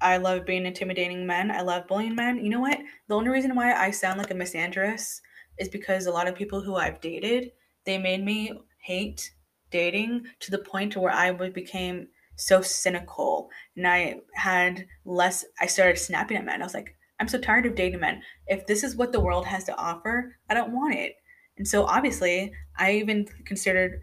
I 0.00 0.16
love 0.16 0.46
being 0.46 0.66
intimidating 0.66 1.28
men. 1.28 1.52
I 1.52 1.60
love 1.60 1.86
bullying 1.86 2.16
men. 2.16 2.42
You 2.42 2.50
know 2.50 2.60
what? 2.60 2.80
The 3.06 3.14
only 3.14 3.30
reason 3.30 3.54
why 3.54 3.72
I 3.72 3.92
sound 3.92 4.18
like 4.18 4.32
a 4.32 4.34
misandrous 4.34 5.20
is 5.60 5.68
because 5.68 6.06
a 6.06 6.10
lot 6.10 6.26
of 6.26 6.34
people 6.34 6.60
who 6.60 6.74
I've 6.74 7.00
dated, 7.00 7.52
they 7.84 7.98
made 7.98 8.24
me 8.24 8.52
hate 8.82 9.32
dating 9.70 10.24
to 10.40 10.50
the 10.50 10.58
point 10.58 10.96
where 10.96 11.12
I 11.12 11.30
became 11.32 12.08
so 12.36 12.62
cynical 12.62 13.50
and 13.76 13.86
I 13.86 14.20
had 14.34 14.86
less 15.04 15.44
I 15.60 15.66
started 15.66 15.98
snapping 15.98 16.38
at 16.38 16.44
men. 16.44 16.60
I 16.60 16.64
was 16.64 16.74
like, 16.74 16.96
I'm 17.20 17.28
so 17.28 17.38
tired 17.38 17.66
of 17.66 17.74
dating 17.74 18.00
men. 18.00 18.22
If 18.46 18.66
this 18.66 18.82
is 18.82 18.96
what 18.96 19.12
the 19.12 19.20
world 19.20 19.46
has 19.46 19.64
to 19.64 19.76
offer, 19.76 20.36
I 20.48 20.54
don't 20.54 20.72
want 20.72 20.94
it. 20.94 21.16
And 21.58 21.68
so 21.68 21.84
obviously, 21.84 22.52
I 22.78 22.92
even 22.92 23.26
considered 23.44 24.00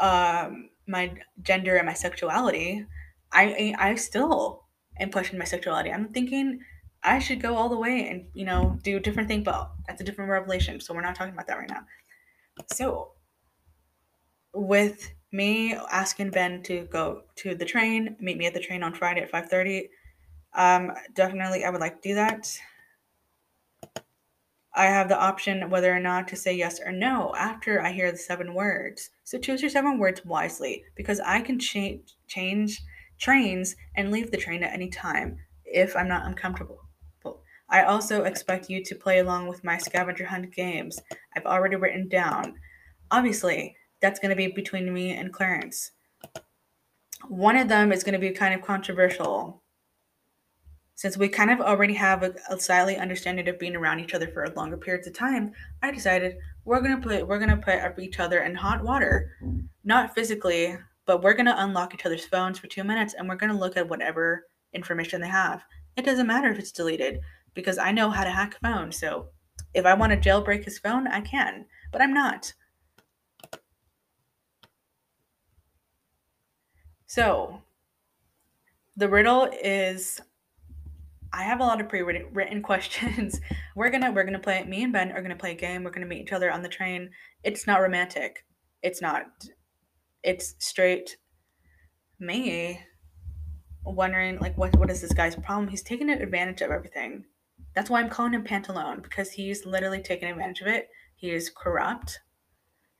um, 0.00 0.70
my 0.88 1.14
gender 1.42 1.76
and 1.76 1.86
my 1.86 1.94
sexuality. 1.94 2.84
I 3.32 3.74
I 3.78 3.94
still 3.94 4.64
am 4.98 5.10
questioning 5.12 5.38
my 5.38 5.44
sexuality. 5.44 5.92
I'm 5.92 6.08
thinking 6.08 6.60
I 7.04 7.18
should 7.18 7.40
go 7.40 7.56
all 7.56 7.68
the 7.68 7.78
way 7.78 8.08
and 8.08 8.26
you 8.34 8.44
know 8.44 8.78
do 8.82 9.00
different 9.00 9.28
thing, 9.28 9.42
but 9.42 9.70
that's 9.86 10.00
a 10.00 10.04
different 10.04 10.30
revelation. 10.30 10.80
So 10.80 10.94
we're 10.94 11.02
not 11.02 11.14
talking 11.14 11.34
about 11.34 11.46
that 11.48 11.58
right 11.58 11.68
now. 11.68 11.84
So 12.72 13.12
with 14.54 15.12
me 15.32 15.74
asking 15.74 16.30
Ben 16.30 16.62
to 16.64 16.86
go 16.92 17.22
to 17.36 17.54
the 17.54 17.64
train, 17.64 18.16
meet 18.20 18.36
me 18.36 18.46
at 18.46 18.54
the 18.54 18.60
train 18.60 18.82
on 18.82 18.94
Friday 18.94 19.22
at 19.22 19.30
five 19.30 19.48
thirty. 19.48 19.88
Um, 20.54 20.92
definitely, 21.14 21.64
I 21.64 21.70
would 21.70 21.80
like 21.80 22.02
to 22.02 22.08
do 22.10 22.14
that. 22.14 22.56
I 24.74 24.86
have 24.86 25.08
the 25.08 25.18
option 25.18 25.68
whether 25.68 25.94
or 25.94 26.00
not 26.00 26.28
to 26.28 26.36
say 26.36 26.54
yes 26.54 26.80
or 26.80 26.92
no 26.92 27.34
after 27.36 27.82
I 27.82 27.92
hear 27.92 28.10
the 28.10 28.16
seven 28.18 28.54
words. 28.54 29.10
So 29.24 29.38
choose 29.38 29.60
your 29.60 29.70
seven 29.70 29.98
words 29.98 30.24
wisely 30.24 30.84
because 30.96 31.20
I 31.20 31.40
can 31.40 31.58
change 31.58 32.14
change 32.26 32.80
trains 33.18 33.76
and 33.96 34.10
leave 34.10 34.30
the 34.30 34.38
train 34.38 34.62
at 34.62 34.72
any 34.72 34.88
time 34.88 35.38
if 35.64 35.94
I'm 35.94 36.08
not 36.08 36.26
uncomfortable. 36.26 36.81
I 37.72 37.82
also 37.82 38.22
expect 38.22 38.70
you 38.70 38.84
to 38.84 38.94
play 38.94 39.18
along 39.18 39.48
with 39.48 39.64
my 39.64 39.78
scavenger 39.78 40.26
hunt 40.26 40.54
games 40.54 41.00
I've 41.34 41.46
already 41.46 41.76
written 41.76 42.08
down. 42.08 42.54
Obviously, 43.10 43.74
that's 44.00 44.20
going 44.20 44.30
to 44.30 44.36
be 44.36 44.46
between 44.46 44.92
me 44.92 45.12
and 45.12 45.32
Clarence. 45.32 45.90
One 47.28 47.56
of 47.56 47.68
them 47.68 47.90
is 47.90 48.04
going 48.04 48.12
to 48.12 48.18
be 48.18 48.30
kind 48.30 48.54
of 48.54 48.62
controversial 48.62 49.62
since 51.02 51.16
we 51.16 51.28
kind 51.28 51.50
of 51.50 51.60
already 51.60 51.94
have 51.94 52.22
a, 52.22 52.32
a 52.48 52.60
slightly 52.60 52.96
understanding 52.96 53.48
of 53.48 53.58
being 53.58 53.74
around 53.74 53.98
each 53.98 54.14
other 54.14 54.28
for 54.28 54.48
longer 54.50 54.76
periods 54.76 55.08
of 55.08 55.14
time, 55.14 55.52
I 55.82 55.90
decided 55.90 56.36
we're 56.64 56.80
gonna 56.80 57.00
put 57.00 57.26
we're 57.26 57.40
gonna 57.40 57.56
put 57.56 57.98
each 57.98 58.20
other 58.20 58.42
in 58.42 58.54
hot 58.54 58.84
water, 58.84 59.32
not 59.82 60.14
physically, 60.14 60.76
but 61.04 61.20
we're 61.20 61.34
gonna 61.34 61.56
unlock 61.58 61.92
each 61.92 62.06
other's 62.06 62.24
phones 62.24 62.60
for 62.60 62.68
two 62.68 62.84
minutes 62.84 63.14
and 63.14 63.28
we're 63.28 63.34
gonna 63.34 63.58
look 63.58 63.76
at 63.76 63.88
whatever 63.88 64.46
information 64.74 65.20
they 65.20 65.26
have. 65.26 65.64
It 65.96 66.04
doesn't 66.04 66.28
matter 66.28 66.52
if 66.52 66.60
it's 66.60 66.70
deleted 66.70 67.20
because 67.54 67.78
I 67.78 67.92
know 67.92 68.10
how 68.10 68.24
to 68.24 68.30
hack 68.30 68.56
a 68.56 68.66
phone. 68.66 68.92
So 68.92 69.28
if 69.74 69.86
I 69.86 69.94
want 69.94 70.12
to 70.12 70.28
jailbreak 70.30 70.64
his 70.64 70.78
phone, 70.78 71.06
I 71.06 71.20
can, 71.20 71.66
but 71.90 72.02
I'm 72.02 72.14
not. 72.14 72.52
So 77.06 77.62
the 78.96 79.08
riddle 79.08 79.48
is 79.62 80.20
I 81.32 81.42
have 81.44 81.60
a 81.60 81.64
lot 81.64 81.80
of 81.80 81.88
pre-written 81.88 82.62
questions. 82.62 83.40
we're 83.74 83.90
gonna 83.90 84.12
we're 84.12 84.24
gonna 84.24 84.38
play. 84.38 84.62
Me 84.64 84.82
and 84.82 84.92
Ben 84.92 85.12
are 85.12 85.22
gonna 85.22 85.36
play 85.36 85.52
a 85.52 85.56
game. 85.56 85.84
We're 85.84 85.90
gonna 85.90 86.06
meet 86.06 86.22
each 86.22 86.32
other 86.32 86.50
on 86.50 86.62
the 86.62 86.68
train. 86.68 87.10
It's 87.42 87.66
not 87.66 87.80
romantic. 87.80 88.44
It's 88.82 89.00
not. 89.00 89.26
It's 90.22 90.54
straight. 90.58 91.16
Me 92.18 92.80
wondering 93.84 94.38
like 94.38 94.56
what 94.56 94.76
what 94.78 94.90
is 94.90 95.00
this 95.00 95.12
guy's 95.12 95.36
problem? 95.36 95.68
He's 95.68 95.82
taking 95.82 96.10
advantage 96.10 96.60
of 96.60 96.70
everything. 96.70 97.24
That's 97.74 97.90
why 97.90 98.00
I'm 98.00 98.10
calling 98.10 98.34
him 98.34 98.44
Pantalone 98.44 99.02
because 99.02 99.32
he's 99.32 99.64
literally 99.64 100.02
taking 100.02 100.28
advantage 100.28 100.60
of 100.60 100.66
it. 100.66 100.88
He 101.16 101.30
is 101.30 101.50
corrupt. 101.50 102.20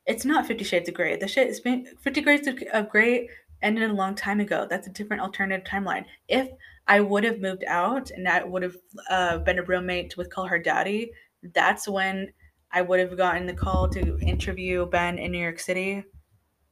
It's 0.06 0.24
not 0.24 0.46
Fifty 0.46 0.64
Shades 0.64 0.88
of 0.88 0.94
Grey. 0.94 1.16
The 1.16 1.28
shit 1.28 1.48
is 1.48 1.60
been 1.60 1.86
Fifty 2.00 2.22
Shades 2.22 2.48
of 2.72 2.88
Grey 2.88 3.28
ended 3.62 3.90
a 3.90 3.94
long 3.94 4.14
time 4.14 4.40
ago. 4.40 4.66
That's 4.68 4.86
a 4.86 4.92
different 4.92 5.22
alternative 5.22 5.64
timeline. 5.64 6.04
If 6.28 6.48
I 6.88 7.00
would 7.00 7.24
have 7.24 7.40
moved 7.40 7.64
out 7.68 8.10
and 8.10 8.28
I 8.28 8.42
would 8.42 8.62
have 8.62 8.76
uh, 9.08 9.38
been 9.38 9.58
a 9.58 9.62
roommate 9.62 10.16
with 10.16 10.32
Call 10.32 10.46
Her 10.46 10.58
Daddy, 10.58 11.12
that's 11.54 11.86
when 11.86 12.32
I 12.72 12.82
would 12.82 12.98
have 13.00 13.16
gotten 13.16 13.46
the 13.46 13.54
call 13.54 13.88
to 13.90 14.18
interview 14.20 14.86
Ben 14.86 15.18
in 15.18 15.32
New 15.32 15.38
York 15.38 15.60
City. 15.60 16.04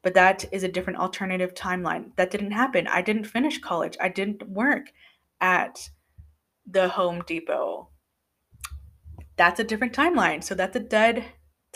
But 0.03 0.15
that 0.15 0.47
is 0.51 0.63
a 0.63 0.69
different 0.69 0.99
alternative 0.99 1.55
timeline. 1.55 2.17
That 2.17 2.31
didn't 2.31 2.53
happen. 2.53 2.87
I 2.87 3.03
didn't 3.03 3.25
finish 3.25 3.61
college. 3.61 3.97
I 4.01 4.09
didn't 4.09 4.49
work 4.49 4.87
at 5.41 5.91
the 6.71 6.89
Home 6.89 7.23
Depot. 7.27 7.89
That's 9.37 9.61
a 9.61 9.65
different 9.65 9.93
timeline. 9.93 10.45
So 10.45 10.55
that's 10.55 10.77
a 10.77 10.81
dead 10.81 11.25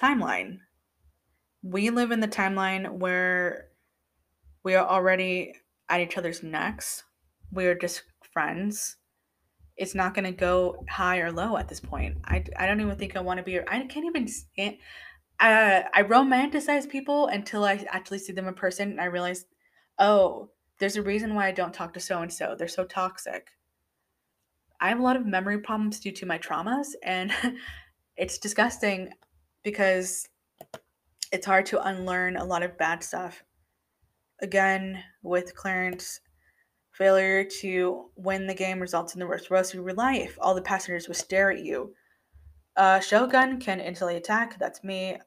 timeline. 0.01 0.59
We 1.63 1.91
live 1.91 2.11
in 2.11 2.21
the 2.21 2.29
timeline 2.29 2.99
where 2.99 3.69
we 4.63 4.75
are 4.75 4.87
already 4.87 5.55
at 5.89 6.01
each 6.01 6.19
other's 6.19 6.43
necks. 6.43 7.03
We 7.51 7.67
are 7.67 7.75
just 7.75 8.03
friends. 8.33 8.97
It's 9.77 9.95
not 9.95 10.15
going 10.15 10.25
to 10.25 10.33
go 10.33 10.85
high 10.89 11.19
or 11.19 11.33
low 11.33 11.57
at 11.57 11.69
this 11.69 11.81
point. 11.81 12.19
I, 12.25 12.45
I 12.57 12.67
don't 12.67 12.81
even 12.81 12.97
think 12.97 13.17
I 13.17 13.21
want 13.21 13.39
to 13.39 13.45
be. 13.45 13.59
I 13.59 13.87
can't 13.87 14.07
even. 14.07 14.29
Uh, 15.41 15.83
I 15.93 16.03
romanticize 16.03 16.89
people 16.89 17.27
until 17.27 17.65
I 17.65 17.85
actually 17.89 18.19
see 18.19 18.33
them 18.33 18.47
in 18.47 18.55
person 18.55 18.91
and 18.91 19.01
I 19.01 19.07
realize, 19.07 19.47
oh, 19.99 20.51
there's 20.79 20.97
a 20.97 21.03
reason 21.03 21.35
why 21.35 21.49
I 21.49 21.53
don't 21.53 21.75
talk 21.75 21.95
to 21.95 22.01
so 22.01 22.21
and 22.21 22.33
so. 22.33 22.55
They're 22.57 22.69
so 22.69 22.85
toxic. 22.85 23.49
I 24.81 24.89
have 24.89 24.99
a 24.99 25.03
lot 25.03 25.17
of 25.17 25.27
memory 25.27 25.59
problems 25.59 26.01
due 26.01 26.13
to 26.13 26.27
my 26.27 26.39
traumas, 26.39 26.89
and 27.03 27.33
it's 28.17 28.39
disgusting 28.39 29.11
because 29.63 30.29
it's 31.33 31.47
hard 31.47 31.67
to 31.67 31.87
unlearn 31.87 32.37
a 32.37 32.45
lot 32.45 32.63
of 32.63 32.79
bad 32.79 33.03
stuff. 33.03 33.43
Again, 34.41 35.03
with 35.23 35.55
Clarence, 35.55 36.21
failure 36.93 37.45
to 37.61 38.11
win 38.17 38.47
the 38.47 38.55
game 38.55 38.81
results 38.81 39.15
in 39.15 39.21
the 39.21 39.27
worst 39.27 39.51
roast 39.51 39.75
of 39.75 39.81
your 39.81 39.95
life. 39.95 40.39
All 40.41 40.55
the 40.55 40.63
passengers 40.63 41.09
will 41.09 41.15
stare 41.15 41.51
at 41.51 41.65
you. 41.65 41.95
Uh, 42.77 43.01
Shogun 43.01 43.59
can 43.59 43.81
instantly 43.81 44.17
attack. 44.17 44.59
That's 44.59 44.85
me 44.85 45.19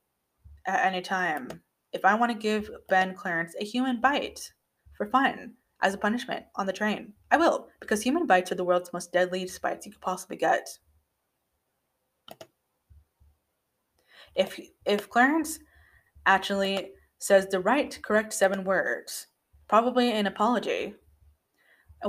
at 0.65 0.85
any 0.85 1.01
time. 1.01 1.49
If 1.93 2.05
I 2.05 2.15
want 2.15 2.31
to 2.31 2.37
give 2.37 2.69
Ben 2.89 3.15
Clarence 3.15 3.55
a 3.59 3.65
human 3.65 4.01
bite 4.01 4.53
for 4.93 5.07
fun, 5.07 5.53
as 5.81 5.93
a 5.93 5.97
punishment 5.97 6.45
on 6.55 6.65
the 6.65 6.73
train. 6.73 7.13
I 7.31 7.37
will, 7.37 7.69
because 7.79 8.01
human 8.01 8.25
bites 8.25 8.51
are 8.51 8.55
the 8.55 8.63
world's 8.63 8.93
most 8.93 9.11
deadly 9.13 9.49
bites 9.61 9.85
you 9.85 9.91
could 9.91 10.01
possibly 10.01 10.37
get. 10.37 10.67
If 14.35 14.59
if 14.85 15.09
Clarence 15.09 15.59
actually 16.25 16.91
says 17.19 17.47
the 17.47 17.59
right 17.59 17.97
correct 18.03 18.33
seven 18.33 18.63
words, 18.63 19.27
probably 19.67 20.11
an 20.11 20.27
apology, 20.27 20.93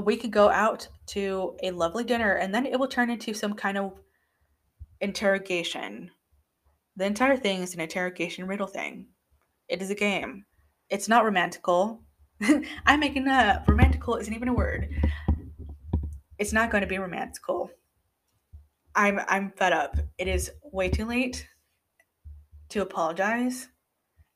we 0.02 0.16
could 0.16 0.31
go 0.31 0.50
out 0.50 0.88
to 1.07 1.57
a 1.62 1.70
lovely 1.70 2.04
dinner 2.04 2.35
and 2.35 2.54
then 2.54 2.66
it 2.66 2.78
will 2.78 2.88
turn 2.88 3.11
into 3.11 3.33
some 3.33 3.54
kind 3.54 3.78
of 3.78 3.98
interrogation. 5.00 6.11
The 6.96 7.07
entire 7.07 7.37
thing 7.37 7.62
is 7.62 7.74
an 7.74 7.81
interrogation 7.81 8.46
riddle 8.46 8.66
thing. 8.66 9.07
It 9.68 9.81
is 9.81 9.90
a 9.90 9.94
game. 9.94 10.44
It's 10.90 11.09
not 11.09 11.24
romantical. 11.24 12.02
I'm 12.87 13.01
making 13.01 13.24
that 13.24 13.64
romantical 13.66 14.16
isn't 14.16 14.33
even 14.33 14.48
a 14.48 14.55
word. 14.55 14.88
It's 16.38 16.53
not 16.53 16.70
going 16.70 16.83
to 16.83 16.87
be 16.87 16.98
romantical. 16.98 17.70
I'm 18.94 19.20
I'm 19.29 19.53
fed 19.57 19.72
up. 19.72 19.96
It 20.18 20.29
is 20.29 20.51
way 20.62 20.88
too 20.88 21.05
late 21.05 21.48
to 22.70 22.83
apologize. 22.83 23.68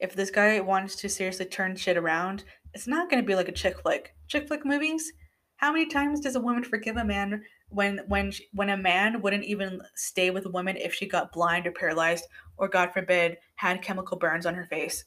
If 0.00 0.14
this 0.14 0.30
guy 0.30 0.58
wants 0.60 0.96
to 0.96 1.08
seriously 1.08 1.46
turn 1.46 1.76
shit 1.76 1.96
around, 1.96 2.44
it's 2.74 2.88
not 2.88 3.08
going 3.08 3.22
to 3.22 3.26
be 3.26 3.36
like 3.36 3.48
a 3.48 3.52
chick 3.52 3.80
flick. 3.80 4.14
Chick 4.26 4.48
flick 4.48 4.64
movies. 4.64 5.12
How 5.56 5.72
many 5.72 5.86
times 5.86 6.20
does 6.20 6.34
a 6.34 6.40
woman 6.40 6.64
forgive 6.64 6.96
a 6.96 7.04
man 7.04 7.42
when 7.68 8.00
when 8.08 8.32
she, 8.32 8.48
when 8.52 8.70
a 8.70 8.76
man 8.76 9.22
wouldn't 9.22 9.44
even 9.44 9.80
stay 9.94 10.30
with 10.30 10.46
a 10.46 10.50
woman 10.50 10.76
if 10.76 10.92
she 10.92 11.06
got 11.06 11.32
blind 11.32 11.66
or 11.66 11.72
paralyzed 11.72 12.26
or 12.56 12.68
God 12.68 12.92
forbid 12.92 13.36
had 13.56 13.82
chemical 13.82 14.18
burns 14.18 14.44
on 14.44 14.54
her 14.54 14.66
face? 14.66 15.04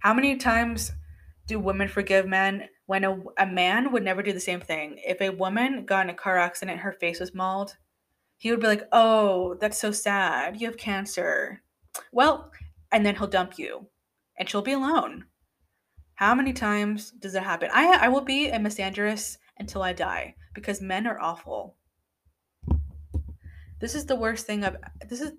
How 0.00 0.14
many 0.14 0.36
times 0.36 0.92
do 1.50 1.58
women 1.58 1.88
forgive 1.88 2.26
men 2.26 2.68
when 2.86 3.02
a, 3.02 3.18
a 3.36 3.46
man 3.46 3.90
would 3.90 4.04
never 4.04 4.22
do 4.22 4.32
the 4.32 4.40
same 4.40 4.60
thing? 4.60 5.00
If 5.04 5.20
a 5.20 5.30
woman 5.30 5.84
got 5.84 6.06
in 6.06 6.10
a 6.10 6.14
car 6.14 6.38
accident, 6.38 6.80
her 6.80 6.92
face 6.92 7.18
was 7.18 7.34
mauled, 7.34 7.76
he 8.36 8.50
would 8.50 8.60
be 8.60 8.68
like, 8.68 8.88
Oh, 8.92 9.56
that's 9.60 9.78
so 9.78 9.90
sad. 9.90 10.60
You 10.60 10.68
have 10.68 10.76
cancer. 10.76 11.62
Well, 12.12 12.52
and 12.92 13.04
then 13.04 13.16
he'll 13.16 13.26
dump 13.26 13.58
you 13.58 13.88
and 14.38 14.48
she'll 14.48 14.62
be 14.62 14.72
alone. 14.72 15.24
How 16.14 16.36
many 16.36 16.52
times 16.52 17.10
does 17.10 17.32
that 17.32 17.42
happen? 17.42 17.68
I, 17.72 17.98
I 18.02 18.08
will 18.08 18.20
be 18.20 18.48
a 18.48 18.58
misandrous 18.58 19.36
until 19.58 19.82
I 19.82 19.92
die 19.92 20.36
because 20.54 20.80
men 20.80 21.08
are 21.08 21.20
awful. 21.20 21.76
This 23.80 23.96
is 23.96 24.06
the 24.06 24.14
worst 24.14 24.46
thing 24.46 24.62
I've. 24.62 24.76
This 25.08 25.20
is. 25.20 25.32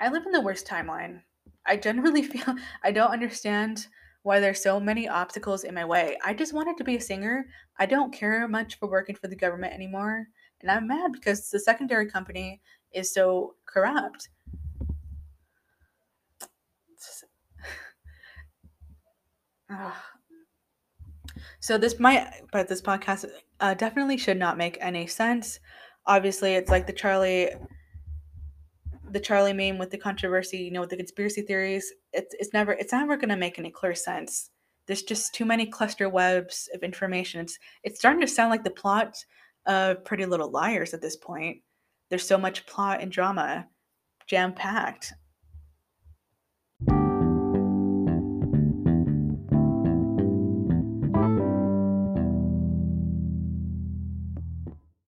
I 0.00 0.08
live 0.08 0.26
in 0.26 0.32
the 0.32 0.40
worst 0.40 0.66
timeline. 0.66 1.20
I 1.64 1.76
generally 1.76 2.22
feel 2.32 2.56
I 2.82 2.90
don't 2.90 3.12
understand 3.12 3.86
why 4.22 4.40
there's 4.40 4.62
so 4.62 4.78
many 4.78 5.08
obstacles 5.08 5.64
in 5.64 5.74
my 5.74 5.84
way. 5.84 6.16
I 6.24 6.32
just 6.34 6.52
wanted 6.52 6.76
to 6.78 6.84
be 6.84 6.96
a 6.96 7.00
singer. 7.00 7.46
I 7.78 7.86
don't 7.86 8.12
care 8.12 8.46
much 8.46 8.78
for 8.78 8.88
working 8.88 9.16
for 9.16 9.28
the 9.28 9.36
government 9.36 9.74
anymore. 9.74 10.28
And 10.60 10.70
I'm 10.70 10.86
mad 10.86 11.12
because 11.12 11.50
the 11.50 11.58
secondary 11.58 12.08
company 12.08 12.60
is 12.92 13.12
so 13.12 13.56
corrupt. 13.66 14.28
so 21.60 21.78
this 21.78 21.98
might, 21.98 22.28
but 22.52 22.68
this 22.68 22.82
podcast 22.82 23.24
uh, 23.60 23.74
definitely 23.74 24.16
should 24.18 24.38
not 24.38 24.56
make 24.56 24.78
any 24.80 25.08
sense. 25.08 25.58
Obviously, 26.06 26.54
it's 26.54 26.70
like 26.70 26.86
the 26.86 26.92
Charlie 26.92 27.50
the 29.12 29.20
Charlie 29.20 29.52
meme 29.52 29.78
with 29.78 29.90
the 29.90 29.98
controversy, 29.98 30.58
you 30.58 30.70
know, 30.70 30.80
with 30.80 30.90
the 30.90 30.96
conspiracy 30.96 31.42
theories. 31.42 31.92
It's 32.12 32.34
it's 32.38 32.52
never 32.52 32.72
it's 32.72 32.92
never 32.92 33.16
to 33.28 33.36
make 33.36 33.58
any 33.58 33.70
clear 33.70 33.94
sense. 33.94 34.50
There's 34.86 35.02
just 35.02 35.34
too 35.34 35.44
many 35.44 35.66
cluster 35.66 36.08
webs 36.08 36.68
of 36.74 36.82
information. 36.82 37.42
It's 37.42 37.58
it's 37.84 37.98
starting 37.98 38.20
to 38.22 38.26
sound 38.26 38.50
like 38.50 38.64
the 38.64 38.70
plot 38.70 39.16
of 39.66 40.04
Pretty 40.04 40.26
Little 40.26 40.50
Liars 40.50 40.94
at 40.94 41.02
this 41.02 41.16
point. 41.16 41.58
There's 42.08 42.26
so 42.26 42.38
much 42.38 42.66
plot 42.66 43.00
and 43.00 43.12
drama 43.12 43.68
jam 44.26 44.52
packed. 44.54 45.12